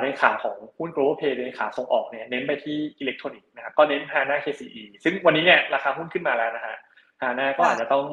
[0.02, 6.76] ในขาของหุ้น global play ในขาส่งออกเนี่ยเน้นไปที่อิเล็กทรอนิกส์นะครับก็เน้น HANA KCE ซึ่งวันนี้เนี่ยราคาหุ้นขึ้นมาแล้วนะฮะ
[7.22, 8.06] HANA ก็อาจจะต้อง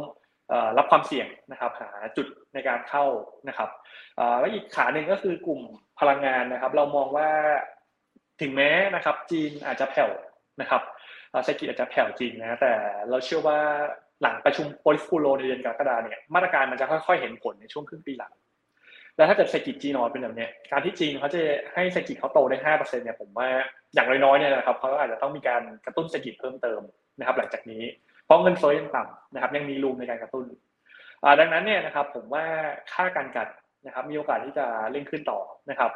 [0.79, 3.05] รับความเสี่ยงนะครับหาจุดในการเข้า
[3.49, 3.71] นะครับ
[4.41, 5.61] แล้วอีกขาหนึ่งก็คือกลุ่ม
[6.01, 7.31] พลังงานนะครับ เรามองว่า
[8.41, 10.11] ถึงแม้นะครับจีนอาจจะแผ่ว
[10.61, 10.83] นะครับ
[11.45, 12.73] เศรษฐกิจอาจจะแผ่วจริงนะแต่
[13.11, 13.61] เราเชื่อว่า
[14.23, 18.33] หลังประชุมโพลิสคูโลในเดือนกรกฎาเนี่ยมาตรการมันจะค่อยๆเห็นผลในช่วงครึ่งปีหลัง
[19.17, 21.41] แล้วถ้าเกิดเศรษฐกิจจีนอเป็นแบบนี้การที่จีนเขาจะ
[21.75, 23.49] ให้เศรษฐกิจเขาโตได้ห้าเปอร์เซ็นเนี่ยผมว่า
[23.95, 26.81] อย่างน้อยๆเนี่ยนะครับเขาอาจจะต้องมีการกระตุ้นเศรษฐกิจเพิ่มเติม
[27.19, 27.83] นะครับหลังจากนี้
[28.25, 30.47] เพราะเงินเฟ้อยังต่ำนะครับยังมีรูมในการกระตุ้น
[31.41, 32.45] ดังนั้นเนี่ยนะครับผมว่า
[32.93, 33.49] ค่าการกัด
[33.87, 35.91] นะครับมีโอกาสที่จะเล่นขึ้นต่อนะครับ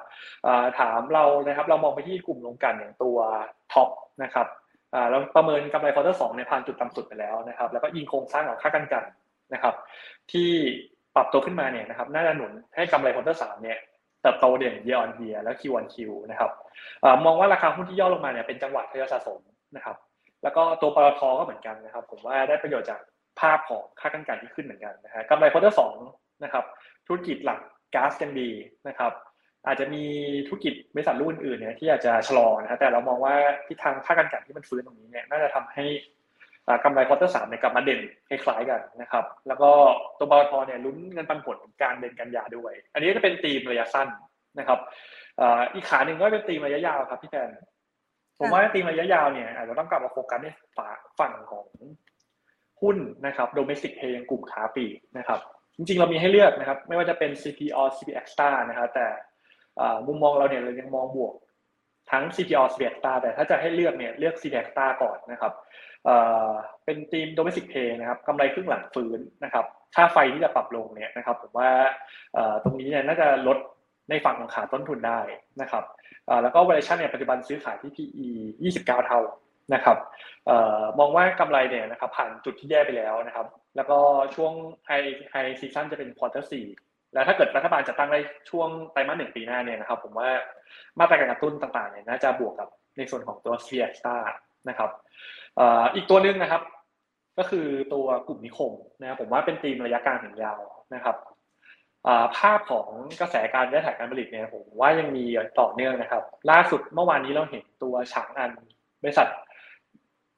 [0.79, 3.19] ถามเรานะครับเรามองไปที่กลุ่มลงกันอย่างตัว
[3.73, 3.89] TOP
[4.23, 4.47] นะครับ
[5.11, 9.05] เราประเมินกำไร quarter สองในผ่านจุดต่ำสุดไปแล้วนะครับ แล้วก็ยิงโครงสร้างของค่าการกลั่น
[9.55, 9.75] นะครับ
[10.33, 10.51] ที่
[11.15, 13.79] ปรับตัวขึ้นมาเนี่ยนะครับ น่าจะหนุนให้กำไร quarter สามเนี่ย
[14.23, 15.97] เติบโตเด่น year on year และ Q on Q
[16.31, 16.51] นะครับ
[17.25, 19.41] มองว่าราคาหุ้นที่ย่อลงมาเนี่ยเป็นจังหวะทยอยสะสม
[19.77, 19.97] นะครับ
[20.43, 23.01] แล้วก็ตัวปตทก็เหมือนกันนะครับ ผมว่าได้ประโยชน์จาก
[23.41, 25.95] ภาพของค่าการกลั่นที่ขึ้นเหมือนกันนะฮะกำไร quarter สอง
[26.45, 26.65] นะครับ
[27.07, 27.61] ธุรกิจหลัก
[27.95, 28.51] ก๊าซยังดี
[28.89, 29.13] นะครับ
[29.67, 30.05] อาจจะมี
[30.47, 33.35] ธุรกิจบริษัทรุ่นอื่นเนี่ยที่อาจจะชะลอนะแต่เรามองว่า
[33.67, 35.85] ทิศทางค่าการกลั่นที่มันฟื้นตรงนี้เนี่ยน่าจะทำให้
[36.85, 39.71] กำไร quarter สามเนี่ยกลับมาเด่นคล้ายๆกันนะครับ แล้วก็
[40.19, 44.09] ตัวบอทเนี่ยลุ้นเงินปันผลกลางเดือนกันยาด้วย อันนี้จะเป็นธีมระยะสั้น
[44.59, 44.79] นะครับ
[45.75, 47.51] อีกขาหนึ่งก็เป็นธีมระยะยาวครับพี่แทน
[48.39, 50.49] ผมว่าธีมระยะยาวเนี่ยอาจจะต้องกลับมาโฟกัสใน
[51.19, 51.67] ฝั่งของ
[52.83, 54.87] หุ้นนะครับ domestic play กลุ่มค้าปลีก
[55.19, 55.41] นะครับ
[55.77, 59.07] จริงๆเรามีให้เลือกนะครับ ไม่ว่าจะเป็น CPO CP Extra นะครับแต่
[60.07, 61.35] มุมมองเราเนี่ยเรายังมองบวก
[62.11, 65.53] ทั้ง CPO CP Extra แต่ถ้าจะให้เลือกเนี่ยเลือก CP Extra ก่อนนะครับ
[66.85, 69.65] เป็นทีม domestic pay นะครับกำไรครึ่งหลังฟื้นนะครับ
[69.95, 71.71] ค่าไฟที่จะปรับลงเนี่ยนะครับผมว่า
[72.65, 73.59] ตรงนี้เนี่ยน่าจะลด
[74.11, 75.21] ในฝั่งของขาต้นทุนได้
[75.63, 75.85] นะครับ
[76.43, 78.29] แล้วก็ valuation เนี่ยปัจจุบันซื้อขายที่ PE
[78.63, 79.21] 29 เท่า
[79.75, 79.97] นะครับ
[80.99, 83.99] มองว่ากำไรเนี่ยนะครับผ่านจุดที่แย่ไปแล้วนะครับ แล้วก็
[84.35, 84.53] ช่วง
[84.87, 84.91] high high
[85.31, 86.67] season จะเป็น quarter สี่
[87.15, 90.31] แล้วถ้าเกิดรัฐบาลจะตั้งได้ช่วงไตรมาสหนึ่งปีหน้าเนี่ยนะครับ ผมว่า
[91.01, 94.17] มาตรการกระตุ้นต่างๆเนี่ยน่าจะบวกกับในส่วนของตัวเซียสตา
[94.69, 94.91] นะครับ
[95.95, 96.63] อีกตัวนึงนะครับ
[97.39, 100.61] ก็คือตัวกลุ่มนิคมนะผมว่าเป็นธีมระยะกลางถึงยาว
[100.95, 101.17] นะครับ
[102.39, 102.89] ภาพของ
[103.21, 105.25] กระแสการย้ายฐานการผลิตเนี่ยผมว่ายังมี
[105.61, 108.53] ต่อเนื่องนะครับ ล่าสุดเมื่อวานนี้เราเห็นตัวฉางอัน
[109.03, 109.29] บริษัท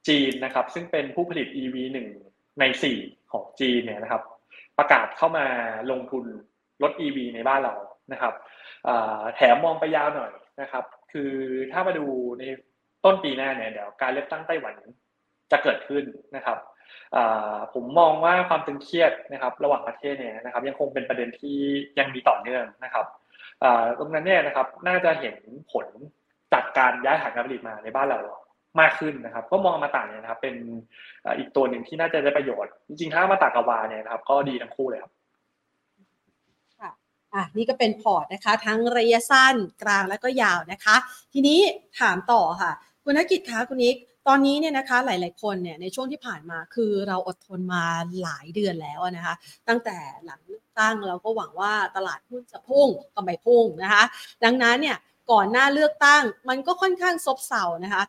[0.07, 2.07] จีนนะครับ ซึ่งเป็นผู้ผลิต EV หนึ่ง
[2.59, 2.97] ในสี่
[3.31, 4.23] ของจีนเนี่ยนะครับ
[4.77, 5.45] ประกาศเข้ามา
[5.91, 6.25] ลงทุน
[6.83, 7.75] รถ EV ในบ้านเรา
[8.11, 8.33] นะครับ
[9.35, 11.31] แถมมองไปยาวหน่อยนะครับ คือ
[11.71, 12.05] ถ้ามาดู
[12.39, 12.43] ใน
[13.05, 14.75] ต้นปีหน้าเนี่ยเดี๋ยวการเลือกตั้งไต้หวัน
[15.51, 16.03] จะเกิดขึ้น
[16.35, 16.57] นะครับ
[17.73, 21.57] ผมมองว่าความตึงเครียดนะครับ ระหว่างประเทศเนี่ยนะครับ ยังคงเป็นประเด็นที่
[21.99, 23.05] ยังมีต่อเนื่องนะครับ
[23.99, 25.35] ตรงนั้นเนี่ยนะครับน่าจะเห็น
[25.71, 25.87] ผล
[26.53, 28.19] จากการย้ายฐานการผลิตมาในบ้านเรา
[28.79, 30.55] มากขึ้นนะครับ ก็มองมาต่างเนี่ยนะครับ เป็น
[31.37, 35.11] อีกตัวหนึ่งที่น่าจะได้ประโยชน์ จริงๆถ้ามาตากวาเนี่ยนะครับ ก็ดีทั้งคู่เลยครับ
[37.33, 40.95] อะนี่ก็เป็นพอร์ตนะคะ ทั้งระยะสั้นกลางและก็ยาวนะคะ
[41.33, 41.59] ทีนี้
[41.99, 42.71] ถามต่อค่ะ
[43.03, 47.83] คุณนักกิจคะคุณนิกตอนนี้เนี่ยนะคะหลาย ๆ คนเนี่ยในช่วงที่ผ่านมาคือเราอดทนมา
[48.21, 49.35] หลายเดือนแล้วนะคะ
[49.67, 54.03] ตั้งแต่หลังเลือกตั้งเราก็หวังว่าตลาดหุ้นจะพุ่งก็ไม่พุ่งนะคะ
[54.43, 54.97] ดังนั้นเนี่ย
[55.31, 58.03] ก่อนหน้าเลือกตั้งมันก็ค่อนข้างซบเซานะคะ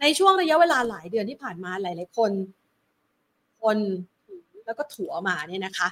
[0.00, 2.30] ในช่วงระยะเวลาหลายเดือนที่ผ่านมาหลาย ๆ คน
[3.62, 3.76] คน
[4.66, 5.88] แล้วก็ถัวมาเนี่ยนะคะ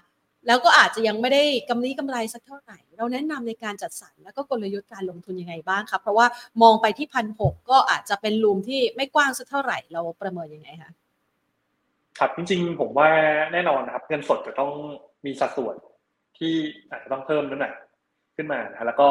[0.46, 6.26] แล้วก็อาจจะยังไม่ได้กำไรกำไรสักเท่าไหร่ เราแนะนำในการจัดสรรแล้วก็กลยุทธ์การลงทุนยังไงบ้างครับเพราะว่า
[6.62, 10.92] มองไปที่พันหกก็อาจจะเป็นลูมที่ไม่กว้างสักเท่าไหร่เราประเมินยังไงคะ
[12.18, 13.08] ครับจริงๆผมว่า
[13.52, 14.70] แน่นอนนะครับเงินสดจะต้อง
[15.24, 15.76] มีสัดส่วน
[16.38, 16.54] ที่
[16.90, 17.72] อาจจะต้องเพิ่มน้ำหนัก
[18.36, 19.08] ขึ้นมานะแล้วก็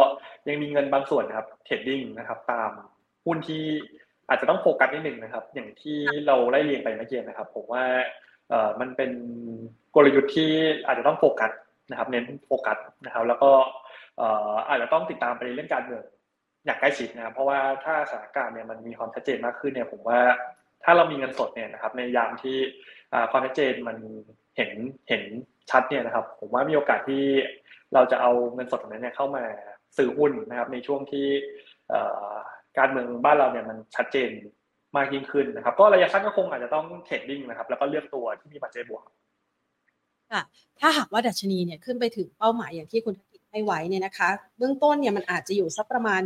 [0.48, 2.72] ยังมีเงินบางส่วนนะครับ trading นะครับ ตาม
[3.26, 3.64] หุ้นที่
[4.30, 7.84] อาจจะต้องโฟกัสนิดหนึ่งนะครับ อย่างที่เราไล่เรียงไปเมื่อกี้นะครับ ผมว่า
[8.80, 9.12] มันเป็น
[9.96, 10.52] กลยุทธ์ที่
[10.86, 11.52] อาจจะต้องโฟกัส
[11.90, 13.52] นะครับ เน้นโฟกัสนะครับ แล้วก็
[14.68, 16.04] อาจจะต้องติดตามไปเรื่องการเมือง
[16.66, 20.20] อย่างใกล้ชิดนะครับเพราะว่าถ้าสถานการณ์เนี่ยมันมีความชัดเจนมากขึ้นเนี่ยผมว่า
[20.84, 22.58] ถ้าเรามีเงินสดเนี่ยนะครับในยามที่
[23.32, 23.98] ความชัดเจนมัน
[24.58, 24.72] เห็น
[25.10, 25.24] เห็น
[25.72, 27.24] ชัดเนี่ยนะครับ ผมว่ามีโอกาสที่
[27.94, 29.44] เราจะเอาเงินสดตรงนั้นเนี่ยเข้ามา
[29.98, 31.28] ซื้อหุ้นนะครับ ในช่วงที่
[32.78, 34.30] การเมืองบ้านเราเนี่ยมันชัดเจน
[34.98, 39.04] มากยิ่งขึ้นนะครับ ก็ระยะสั้นก็คงอาจจะต้องเทรดดิ้งนะครับ แล้วก็เลือกตัวที่มีปัจจัยบวก
[40.32, 40.42] ค่ะ
[40.80, 46.22] ถ้าหากว่าดัชนีเนี่ยขึ้นไปถึงเป้าหมายอย่างที่คุณธกิจให้ไว้เนี่ยนะคะ เบื้องต้นเนี่ยมันอาจจะอยู่สักประมาณ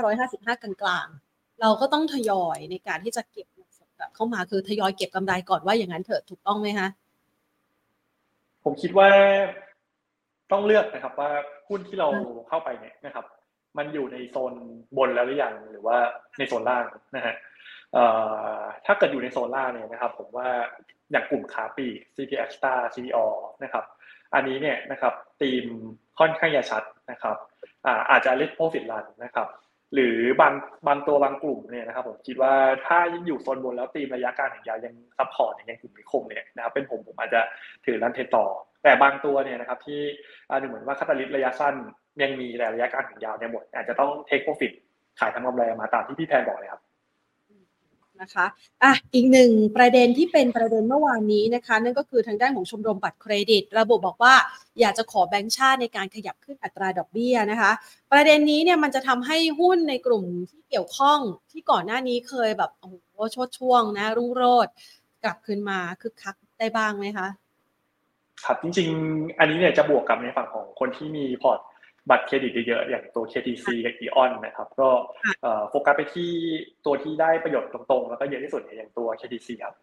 [0.00, 3.46] 1,555 กลางๆ เราก็ต้องทยอยในการที่จะเก็บ
[4.14, 6.88] เข้ามาคือทยอยเก็บกำไรก่อนว่าอย่างนั้นเถอะถูกต้องไหมคะ
[8.64, 9.08] ผมคิดว่า
[10.52, 11.30] ต้องเลือกนะครับ ว่า
[11.68, 12.08] หุ้นที่เรา
[12.48, 13.24] เข้าไปเนี่ยนะครับ
[13.78, 14.52] มันอยู่ในโซน
[14.96, 15.96] บนแล้วหรือยังหรือว่า
[16.38, 16.84] ในโซนล่าง
[17.16, 17.34] นะฮะ
[18.86, 20.48] ถ้าเกิดอยู่ในโซล่าเนี่ยนะครับผมว่า
[21.10, 23.26] อย่างกลุ่มขาปี CPX Star CPO
[23.62, 23.84] นะครับ
[24.34, 25.64] อันนี้เนี่ยนะครับตีม
[26.18, 27.36] ค่อนข้างจะชัดนะครับ
[28.10, 29.48] อาจจะ let profit run นะครับ
[29.94, 30.54] หรือบาง
[30.88, 32.54] บางตัวบางกลุ่มเนี่ยนะครับผมคิดว่า
[32.86, 37.40] ถ้ายังอยู่โซนบนแล้วตีมระยะกลางถึงยาวยัง support อย่างกลุ่มนิคมเนี่ยนะครับเป็นผมผมอาจจะ
[37.86, 38.46] ถือ run trend ต่อ
[38.82, 40.00] แต่บางตัวเนี่ยนะครับที่
[40.62, 41.74] ดูเหมือนว่า catalyst ระยะสั้น
[42.22, 44.72] ยังมีแต่ระยะกลางถึงยาวเนี่ยหมดอาจจะต้อง take profit
[45.20, 46.82] ขายทำกำไรมาตามที่พี่แทนบอกเลยครับ
[48.22, 48.46] นะคะ
[48.82, 54.34] อะอีกหนึ่งประเด็นที่เป็นประเด็นเมื่อวานนี้นะคะ นั่นก็คือทางด้านของชมรมบัตรเครดิต ระบุบอกว่า
[54.80, 57.72] อยากจะขอแบงก์ชาติในการขยับขึ้นอัตราดอกเบี้ยนะคะ
[58.12, 61.18] ประเด็นนี้เนี่ยมันจะทำให้หุ้นในกลุ่มที่เกี่ยวข้อง
[61.50, 62.96] ที่ก่อนหน้านี้เคยแบบโอ้โห
[63.34, 64.68] โชติช่วงนะรุ่งโรจน์
[65.24, 67.28] กลับคืนมาคึกคักได้บ้างไหมคะ
[68.44, 71.58] ครับจริง ๆ อันนี้เนี่ยจะบวกกับในฝั่งของคนที่มีพอร์ต
[72.10, 74.88] บัตรเครดิตเยอะๆอย่างตัว KTC กับ AEON นะครับ ก็
[75.70, 76.30] โฟกัสไปที่
[76.86, 79.74] ตัวที่ได้ประโยชน์ตรงๆ แล้วก็เยอะที่สุดอย่างตัว KTC ครับ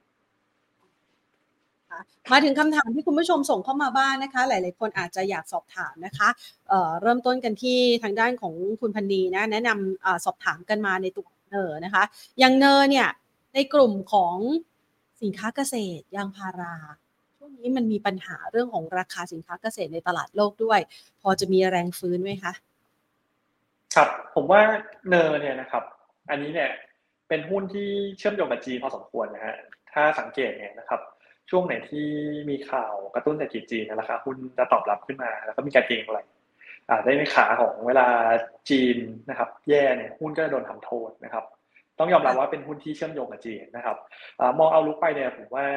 [2.31, 6.29] มาถึงคำถามที่คุณผู้ชมส่งเข้ามาบ้านนะคะ หลาย ๆ คนอาจจะอยากสอบถามนะคะ
[6.69, 12.03] เเริ่มต้นกันที่ทางด้านของคุณพันดีนะแนะนำอสอบถามกันมาในตัวเนอนะคะ
[12.39, 13.07] อย่างเนอเนี่ย
[13.53, 14.37] ในกลุ่มของ
[15.21, 16.75] สินค้าเกษตรยางพารา
[17.45, 20.79] ช่วงนี้มันมีปัญหาเรื่องของราคาสินค้าเกษตรในตลาดโลกด้วย
[21.21, 22.53] พอจะมีแรงฟื้นไหมคะ
[23.95, 24.61] ครับ ผมว่า
[25.07, 25.83] เนอร์เนี่ยนะครับ
[26.29, 26.69] อันนี้เนี่ย
[27.27, 29.55] เป็นหุ้นที่เชื่อมโยงกับจีนพอสมควรนะฮะ
[29.93, 31.01] ถ้าสังเกตเนี่ยนะครับ
[31.49, 32.07] ช่วงไหนที่
[32.49, 36.19] มีข่าวกระตุ้นเศรษฐกิจจีนราคาหุ้นจะตอบรับขึ้นมา แล้วก็มีการเก็งอะไร
[37.03, 38.07] ได้ในขาของเวลา
[38.69, 38.97] จีน
[39.29, 41.45] นะครับ แย่เนี่ยหุ้นก็จะโดนทำโทษนะครับ
[41.99, 43.97] ต้องยอมรับว่าเป็นหุ้นที่เชื่อมโยงกับจีนนะครับ
[44.59, 45.67] มองเอาลุกไปเนี่ยผมว่า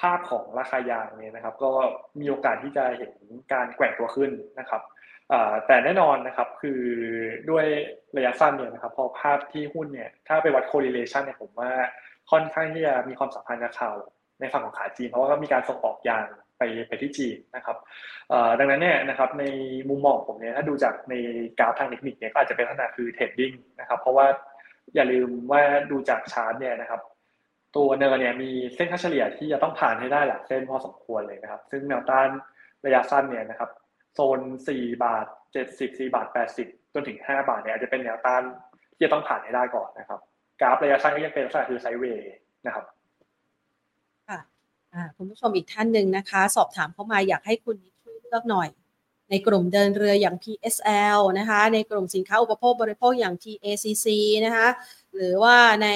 [0.00, 1.70] ภาพของราคายางเนี่ยนะครับ ก็
[2.20, 3.12] มีโอกาสที่จะเห็น
[3.52, 4.82] การแกว่งตัวขึ้นนะครับ
[5.66, 6.80] แต่แน่นอนนะครับคือ
[7.50, 7.66] ด้วย
[8.16, 11.70] ระยะสั้นเนี่ยนะครับพอภาพที่หุ้นเนี่ยถ้าไปวัด correlation เนี่ยผมว่า
[12.30, 13.94] ค่อนข้างที่จะมีความสัมพันธ์กับข่าว
[14.40, 16.26] ในฝั่งของขาจีน เพราะว่าก็มีการส่งออกยาง
[16.58, 17.76] ไปไปที่จีนนะครับ
[18.58, 19.44] ดังนั้นเนี่ยนะครับใน
[19.88, 21.14] มุมมองผมเนี่ยถ้าดูจากใน
[21.58, 24.26] กราฟทางเทคนิคเนี่ยก็อาจจะเป็นลักษณะคือ trading นะครับเพราะว่า
[24.94, 27.00] อย่าลืมว่าดูจากชาร์ตเนี่ยนะครับ
[27.76, 32.28] ตัว NER เนี่ยมีเส้นค่าเฉลี่ยที่จะต้องผ่านให้ได้หลายเส้นพอสมควรเลยนะครับ ซึ่งแนวต้าน
[32.84, 33.70] ระยะสั้นเนี่ยนะครับ
[34.14, 34.40] โซน
[34.72, 35.26] 4 บาท
[35.62, 36.26] 70 4บาท
[36.60, 38.42] 80 จนถึง 5 บาทเนี่ยอาจจะเป็นแนวต้าน
[38.96, 40.20] ที่จะต้องผ่านให้ได้ก่อนนะครับ
[40.60, 42.34] กราฟระยะสั้นก็ยังเป็นลักษณะคือไซด์เวย์
[42.66, 42.84] นะครับ
[44.28, 44.38] ค่ะ
[45.16, 48.68] คุณผู้ชมอีกท่านหนึ่งนะคะ สอบถามเข้ามาอยากให้คุณช่วยเลือกหน่อย
[49.30, 54.06] ในกลุ่มเดินเรืออย่าง PSL นะคะ ในกลุ่มสินค้าอุปโภคบริโภคอย่าง TACC
[54.46, 54.68] นะคะ
[55.14, 55.88] หรือว่าใน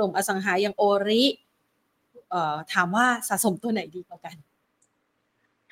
[0.00, 1.22] ลุ่มอสังหาอย่างโอริ
[2.72, 4.36] ถามว่าสะสมตัวไหนดีกว่ากัน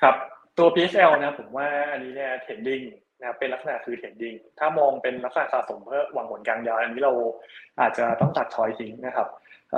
[0.01, 0.15] ครับ
[0.57, 2.81] ตัว PSL นะผมว่าอันนี้เนี่ย trading
[3.19, 7.13] นะเป็นลักษณะคือ trading ถ้ามองเป็นลักษณะสะสมเพื่อหวังผลกลางยาวอันนี้เรา
[7.79, 9.27] อาจจะต้องตัด choice ทิ้งนะครับ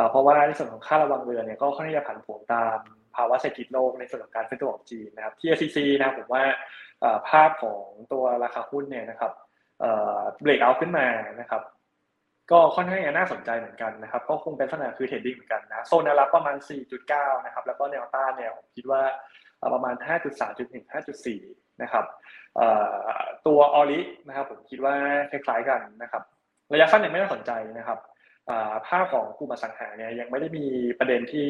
[0.09, 2.77] เพราะว่าในส่วนของค่าระวางเรือเนี่ยก็ค่อนข้างจะผันผวนตาม
[3.15, 6.43] ภาวะเศรษฐกิจโลกในส่วนของการฟื้นตัวของจีนนะครับที่ SCC นะผมว่า
[7.29, 7.83] ภาพของ
[8.13, 9.31] ตัวราคาหุ้นเนี่ยนะครับ
[10.41, 11.07] breakout ขึ้นมา
[11.39, 11.61] นะครับ
[12.51, 16.55] ก็ค่อนข้างน่าสนใจเหมือนกันนะครับก็คงเป็นลักษณะคือ trading เหมือนกันนะโซนแนวรับประมาณ
[17.01, 19.01] 4.9 นะครับ แล้วก็แนวต้านเนี่ยผมคิดว่า
[19.73, 19.95] ประมาณ
[20.27, 20.85] 5.3ถึง
[21.33, 22.05] 5.4 นะครับ
[23.47, 24.95] ตัว ORI นะครับผมคิดว่า
[25.31, 26.23] คล้ายๆกันนะครับ
[26.73, 27.99] ระยะสั้นยังไม่น่าสนใจนะครับ
[28.87, 30.65] ภาพของกลุ่มอสังหาเนี่ยยังไม่ได้มี
[30.99, 31.49] ประเด็นที่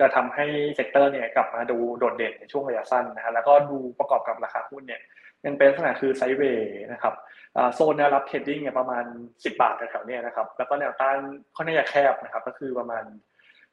[0.00, 5.00] จะทำให้ sector เนี่ยกลับมาดูโดดเด่นในช่วงระยะสั้นนะฮะแล้วก็ดูประกอบกับราคาหุ้นเนี่ย
[5.46, 7.14] ยังเป็นลักษณะคือไซด์เวย์นะครับ
[7.74, 11.16] โซนแนวรับเทรดดิ้งเนี่ยประมาณ 10 บาทแถวๆนี้นะครับแล้วก็แนวต้าน
[11.56, 13.04] ค่อนข้างจะแคบนะครับก็คือประมาณ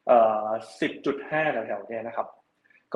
[0.07, 0.47] เอ่อ
[1.03, 2.27] 10.5แถวๆนี้นะครับ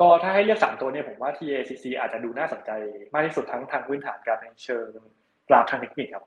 [0.04, 2.70] ็ถ้าให้เลือกสามตัวเนี่ยผมว่า TACC อาจจะดูน่าสนใจ
[3.14, 4.86] มากที่สุดทั้งทางพื้นฐานกับในเชิง
[5.48, 6.24] กราฟทางเทคนิคครับ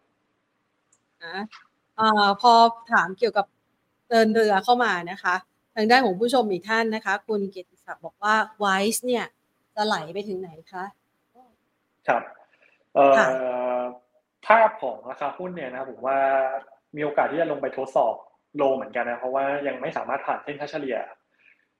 [2.00, 2.54] อ่าพอ
[2.92, 3.46] ถามเกี่ยวกับ
[4.10, 5.36] เดินเรือเข้ามานะคะ
[5.76, 9.26] ทางด้านของผู้ชมอีกท่านนะคะ คุณเกียรติศักดิ์บอกว่าไวส์เนี่ย
[9.76, 10.84] จะไหลไปถึงไหนคะ
[12.08, 12.22] ครับ
[12.96, 13.06] เอ่
[13.78, 13.82] อ
[14.48, 16.20] ภาพของราคาหุ้นเนี่ยนะผมว่า
[16.96, 18.16] มีโอกาสที่จะลงไปทดสอบ
[18.58, 20.98] low เหมือนกันนะเพราะว่ายังไม่สามารถผ่านเส้นค่าเฉลี่ย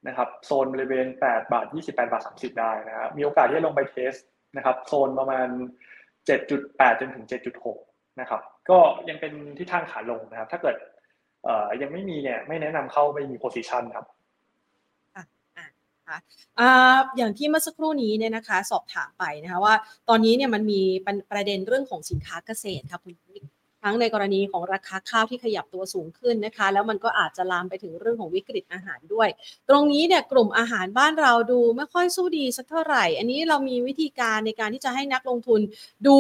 [0.08, 4.14] นะครับโซนบริเวณ 8 บาท 28 บาท 30 ได้นะครับมีโอกาสที่จะลงไป test
[4.58, 5.48] นะครับโซนประมาณ
[6.24, 7.26] 7.8 จนถึง
[7.72, 10.76] 7.6 นะครับก็ยังเป็นทิศทางขาลงนะครับ ถ้าเกิด
[11.82, 14.06] ยังไม่มีเนี่ยไม่แนะนำเข้าไปมี position ครับ
[17.18, 19.76] อย่างที่เมื่อสักครู่นี้เนี่ยนะคะ สอบถามไปนะคะว่า
[20.10, 20.82] ตอนนี้เนี่ยมันมี
[21.32, 23.16] ประเด็นเรื่องของสินค้าเกษตรครับคุณ
[23.84, 29.30] ทั้งในกรณีของราคาข้าวที่ขยับตัวสูงขึ้นนะคะ แล้วมันก็อาจจะลามไปถึงเรื่องของวิกฤตอาหารด้วย
[29.70, 35.62] ตรงนี้เนี่ยกลุ่มอาหารบ้านเราดูไม่ค่อยสู้ดีสักเท่าไหร่ อันนี้เรามีวิธีการในการที่จะให้นักลงทุน
[36.08, 36.20] ดู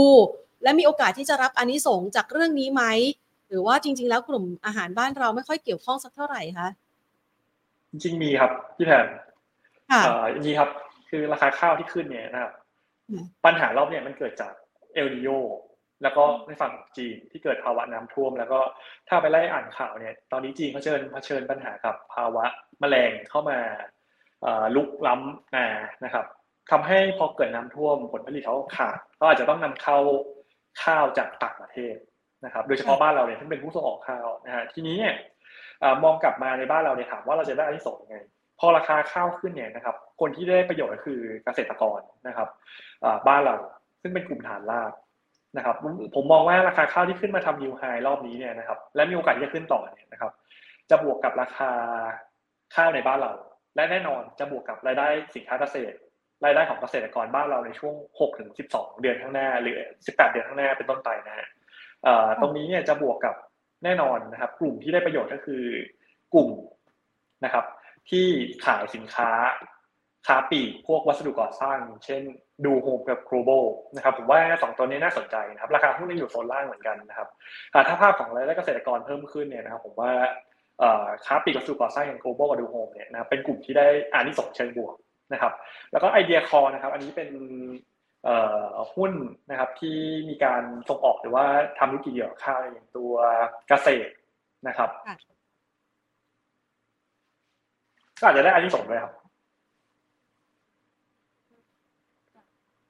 [0.63, 2.84] และมีโอกาสที่จะรับอันนี้สงจากเรื่องนี้ไหม
[3.50, 6.67] หรือว่าจริง ๆ แล้วกลุ่มอาหารบ้านเราไม่ค่อยเกี่ยวข้องสักเท่าไหร่คะ
[7.91, 9.06] จริงมีครับพี่แทน
[9.94, 10.04] ค่ะ
[10.46, 10.70] มีครับ
[11.10, 12.54] คือราคาข้าวที่ขึ้นเนี่ยนะครับ
[13.46, 14.54] ปัญหารอบเนี่ยมันเกิดจาก
[14.94, 15.30] เอลนิโย
[16.04, 18.60] แล้วก็ในฝั่งจีนที่เกิดภาวะน้ำท่วม แล้วก็
[19.10, 22.46] ถ้าไปไล่อ่านข่าวเนี่ย ตอนนี้จีนเขาเชิญเผชิญปัญหากับภาวะ
[22.80, 23.60] แมลงเข้ามา
[24.76, 25.68] ลุกล้ำนา
[26.04, 26.26] นะครับ
[26.72, 29.98] ทำให้พอเกิดน้ำท่วมผลผลิตเขาขาดเขาอาจจะต้องนำเข้า
[30.84, 31.96] ข้าวจากต่างประเทศ
[32.46, 35.16] นะครับ โดยเฉพาะบ้านเราเนี่ยที่เป็นผู้ส่งออกข้าวนะฮะทีนี้เนี่ย
[36.04, 42.47] มองกลับมาในบ้านเราเนี่ยถามว่าเราจะได้อะไรส่งยังไงพ อราคาข้าวขึ้นเนี่ยนะครับ คนที่ได้ประโยชน์ก็คือเกษตรกรนะครับ
[43.28, 43.56] บ้านเรา
[44.02, 44.91] ซึ่งเป็นกลุ่มฐานราก
[45.58, 45.76] นะครับ
[46.15, 50.32] ผมมองว่าราคาข้าวที่ขึ้นมาทำนิวไฮรอบนี้เนี่ยนะครับ และมีโอกาสที่จะขึ้นต่อเนี่ยนะครับ
[50.89, 51.71] จะบวกกับราคา
[52.76, 53.34] ข้าวในบ้านเรา
[53.76, 55.95] และแน่นอนจะบวกกับรายได้สินค้าเกษตร
[56.45, 61.47] รายได้ของเกษตรกรบ้านเราในช่วง6ถึง12 เดือนข้างหน้า หรือ 18 เดือนข้างหน้าเป็นต้นไปนะฮะ
[62.41, 63.36] ตรงนี้เนี่ยจะบวกกับ
[63.84, 65.63] แน่นอนนะครับ กลุ่มที่ได้ประโยชน์ก็คือ
[66.34, 66.49] กลุ่ม
[67.45, 67.65] นะครับ
[68.10, 68.28] ที่
[68.66, 69.32] ขายสินค้า
[70.28, 72.22] ค้าปีกพวกวัสดุก่อสร้าง เช่น
[72.66, 73.52] ดูโฮมกับโกลบ
[73.96, 77.28] นะครับผมว่าสองตัวนี้น่าสนใจนะครับ ราคาหุ้นยังอยู่โซนล่างเหมือนกันนะครับ
[77.88, 80.12] ถ้าภาพของรายได้เกษตรกรเพิ่มขึ้นเนี่ยนะครับผมว่า
[81.26, 84.96] ค้าปีกวัสดุก่อสร้างอย่างโกลบกับดูโฮมเนี่ยนะเป็นกลุ่มที่ได้อานิสงส์เชิงบวก
[85.34, 85.54] นะครับ
[85.92, 87.30] แล้วก็ไอเดียคอนะครับ อันนี้เป็น
[88.96, 89.12] หุ้น
[89.50, 89.98] นะครับที่
[90.30, 91.46] มีการส่งออกหรือว่า
[91.80, 93.13] ทำธุรกิจเกี่ยวกับข้าวอย่างตัว
[93.70, 94.13] เกษตร
[94.68, 94.89] นะครับ
[98.19, 99.13] ก็อาจจะได้อันนี้ส่งด้วยครับ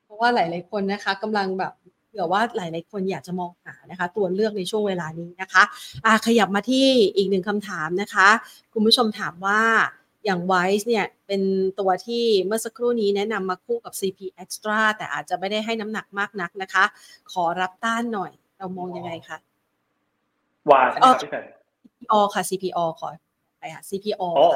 [0.04, 1.74] เพราะว่าหลาย ๆ คนนะคะกำลังแบบ
[2.08, 5.64] เผื่อว่าหลาย ๆ คนอยากจะมองหานะคะ ตัวเลือกในช่วงเวลานี้นะคะ
[6.06, 8.28] อาขยับมาที่อีกหนึ่งคำถามนะคะ
[8.74, 9.62] คุณผู้ชมถามว่า
[10.26, 11.42] อย่าง Wise เนี่ยเป็น
[11.80, 16.84] ตัวที่เมื่อสักครู่นี้แนะนำมาคู่กับ CP Extra แต่อาจจะไม่ได้ให้น้ำหนักมากนักนะคะ
[17.32, 19.38] ขอรับต้านหน่อย เรามองยังไงคะ
[20.72, 21.44] วาใช่ไหมครับพี่แฟน
[22.00, 23.08] CPO ค่ะ CPO ขอ
[23.60, 24.50] ไปค่ะ CPO อ๋อ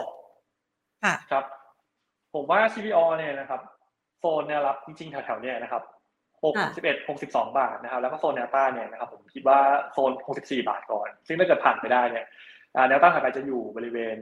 [1.31, 1.45] ครับ
[2.33, 3.61] ผมว่า CPO เนี่ยนะครับ
[4.19, 5.83] โซนแนวรับจริงๆแถวๆเนี่ยนะครับ
[6.43, 9.59] 61 62 บาทนะครับ แล้วก็โซนแนวต้านเนี่ยนะครับผมคิดว่า
[9.91, 12.25] โซน 64 บาทก่อน ซึ่งถ้าเกิดผ่านไปได้เนี่ย
[12.87, 14.17] แนวต้านถัดไปจะอยู่บริเวณ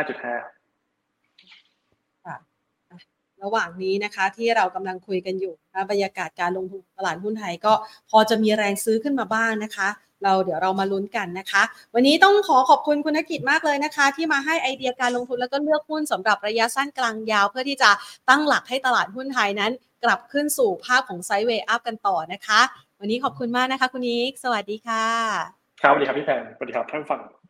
[0.00, 0.63] 65.5
[3.44, 7.72] ระหว่างนี้นะคะ ที่เรากำลังคุยกันอยู่นะบรรยากาศการลงทุนตลาดหุ้นไทยก็
[8.10, 9.88] พอจะมีแรงซื้อขึ้นมาบ้างนะคะ
[10.24, 11.62] เราเดี๋ยวเรามาลุ้นกันนะคะ
[11.94, 17.90] วันนี้ต้องขอขอบคุณคุณธกิจมากเลยนะคะ ที่มาให้ไอเดียการลงทุนแล้วก็เลือกหุ้นสำหรับระยะสั้นกลางยาว เพื่อที่จะ
[18.28, 19.72] ตั้งหลักให้ตลาดหุ้นไทยนั้น
[20.04, 22.60] กลับขึ้นสู่ภาพของไซด์เวย์อัพกันต่อนะคะ
[23.00, 25.04] วันนี้ขอบคุณมากนะคะ คุณนิกสวัสดีค่ะ
[25.82, 27.43] ครับสวัสดีครับพี่แพนสวัสดีครับท่านฟัง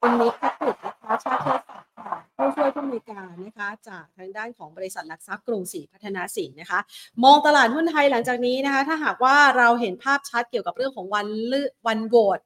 [0.00, 6.80] คุณนิกพัฒน์นะคะชาติเทศศักดิ์ค่ะผู้ช่วยผู้อำนวยการนะคะจากทางด้านของบริษัทหลักทรัพย์กรุงศรีพัฒนาสินนะคะ
[7.24, 12.38] มองตลาดหุ้นไทยหลังจากนี้นะคะ ถ้าหากว่าเราเห็นภาพชัดเกี่ยวกับเรื่องของวันเลือกวันโหวต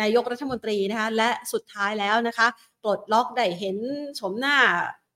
[0.00, 2.46] นายกรัฐมนตรีนะคะและสุดท้ายแล้วนะคะ
[2.82, 3.76] ปลดล็อกได้เห็น
[4.20, 4.56] ชมหน้า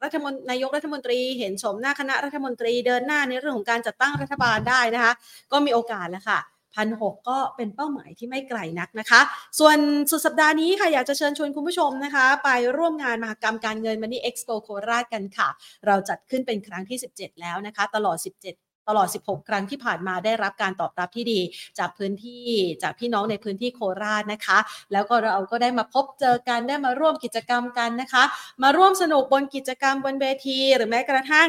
[0.05, 5.13] รัฐมนนายกรัฐมนตรีเห็นชมหน้าคณะรัฐมนตรีเดินหน้าในเรื่องของการจัดตั้งรัฐบาลได้นะคะ
[5.53, 6.39] ก็มีโอกาสแล้วค่ะ
[6.75, 9.21] พันหกก็เป็นเป้าหมายที่ไม่ไกลนักนะคะ
[9.59, 9.77] ส่วน
[10.11, 15.49] สุดสัปดาห์นี้ค่ะอยากจะเชิญชวนคุณผู้ชมนะคะ ไปร่วมงานมหกรรมการเงินมันนี่เอ็กซ์โปโคราชกันค่ะ
[15.87, 21.41] เราจัดขึ้นเป็นครั้งที่ 17 แล้วนะคะ ตลอด 17ตลอด 16 ครั้งที่ผ่านมาได้รับการตอบรับที่ดี
[21.79, 22.47] จากพื้นที่
[22.83, 24.59] จากพี่น้องในพื้นที่โคราชนะคะ
[24.93, 28.23] แล้วก็เราก็ได้มาพบเจอกันได้มาร่วมกิจกรรมกันนะคะ
[28.63, 31.49] มาร่วมสนุกบนกิจกรรมบนเวที หรือแม้กระทั่ง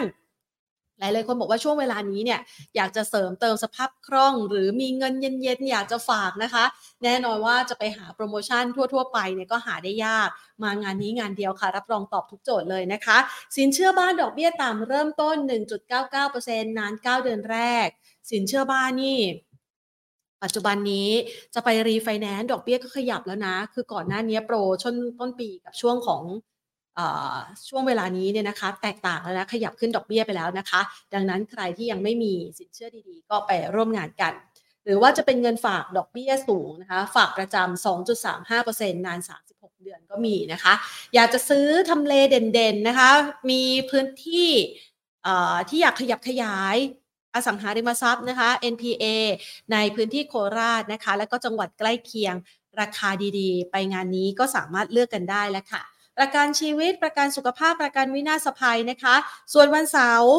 [0.99, 2.39] หลายๆคนบอกว่าช่วงเวลานี้เนี่ย
[2.75, 6.65] อยากจะเสริมเติมสภาพคล่อง หรือมีเงินเย็นๆอยากจะฝากนะคะ
[7.03, 10.29] แน่นอนว่าจะไปหาโปรโมชั่นทั่วๆ ไปเนี่ยก็หาได้ยาก
[10.63, 13.17] มางานนี้งานเดียวค่ะ รับรองตอบทุกโจทย์เลยนะคะ
[13.57, 15.35] สินเชื่อบ้านดอกเบี้ยต่ำเริ่มต้น
[16.07, 17.87] 1.99%นาน 9 เดือนแรก
[18.31, 19.19] สินเชื่อบ้านนี่
[20.43, 21.09] ปัจจุบันนี้
[21.53, 26.23] จะไปรีไฟแนนซ์ดอกเบี้ยก็ขยับแล้วนะ คือก่อนหน้านี้โปรช่วงต้นปีกับช่วงของ
[27.67, 30.81] ช่วงเวลานี้เนี่ยนะคะแตกต่างแล้วนะขยับขึ้นดอกเบี้ยไปแล้วนะคะ
[31.13, 34.33] ดังนั้นใครที่ยังไม่มีสินเชื่อดีๆ ก็ไปร่วมงานกัน
[34.85, 37.85] หรือว่าจะเป็นเงินฝากดอกเบี้ยสูงนะคะ ฝากประจำ
[38.25, 39.19] 2.35%นาน
[39.51, 40.73] 36 เดือนก็มีนะคะ
[41.15, 43.09] อยากจะซื้อทำเลเด่นๆนะคะ
[43.51, 44.49] มีพื้นที่
[45.69, 46.77] ที่อยากขยับขยาย
[47.35, 49.05] อสังหาริมทรัพย์นะคะ NPA
[49.71, 52.35] ในพื้นที่โคราชนะคะ และก็จังหวัดใกล้เคียง
[52.79, 55.83] ราคาดีๆ ไปงานนี้ก็สามารถเลือกกันได้แล้วค่ะ
[56.17, 59.15] ประกันชีวิตประกันสุขภาพประกันวินาศภัยนะคะ
[59.53, 60.33] ส่วนวันเสาร์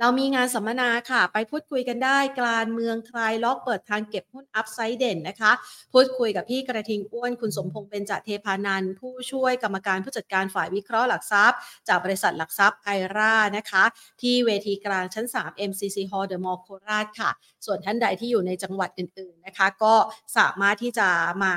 [0.00, 5.52] เรามีงานสัมมนาค่ะ ไปพูดคุยกันได้กลารเมืองคลายล็อกเปิดทางเก็บหุ้นอัพไซด์เด่นนะคะ
[5.92, 11.58] พูดคุยกับพี่กระทิงอ้วนคุณสมพงษ์เบญจเทพานันผู้ช่วยกรรมการผู้จัดการฝ่ายวิเคราะห์หลักทรัพย์
[11.88, 13.84] จากบริษัทหลักทรัพย์ไอรานะคะ
[14.22, 17.30] ที่เวทีกลางชั้น 3 MCC Hall The Mall โคราชค่ะ
[17.66, 19.94] ส่วนท่านใดที่อยู่ในจังหวัดอื่นๆนะคะ ก็
[20.38, 21.08] สามารถที่จะ
[21.44, 21.54] มา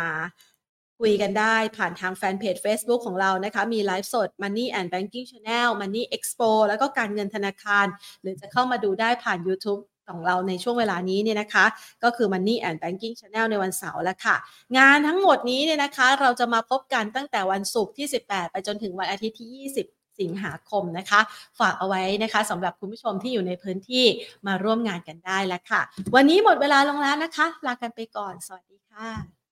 [1.03, 7.85] คุยกันได้ผ่านทางแฟนเพจ Facebook ของเรานะคะ มีไลฟ์สด Money and Banking Channel Money Expo แล้วก็การเงินธนาคาร
[8.21, 11.65] หรือจะเข้ามาดูได้ผ่าน YouTube ของเราในช่วงเวลานี้เนี่ยนะคะ
[12.03, 14.35] ก็คือ Money and Banking Channel ในวันเสาร์แล้วค่ะ
[14.77, 21.19] งานทั้งหมดนี้เนี่ยนะคะ เราจะมาพบกันตั้งแต่วันศุกร์ที่ 18 ไปจนถึงวันอาทิตย์ที่ 20สิงหาคมนะคะ
[21.59, 24.05] ฝากเอาไว้นะคะสำหรับคุณผู้ชมที่อยู่ในพื้นที่
[24.47, 25.81] มาร่วมงานกันได้แล้วค่ะ
[26.15, 29.42] วันนี้หมดเวลาลงแล้วนะคะ ลากันไปก่อน สวัสดีค่ะ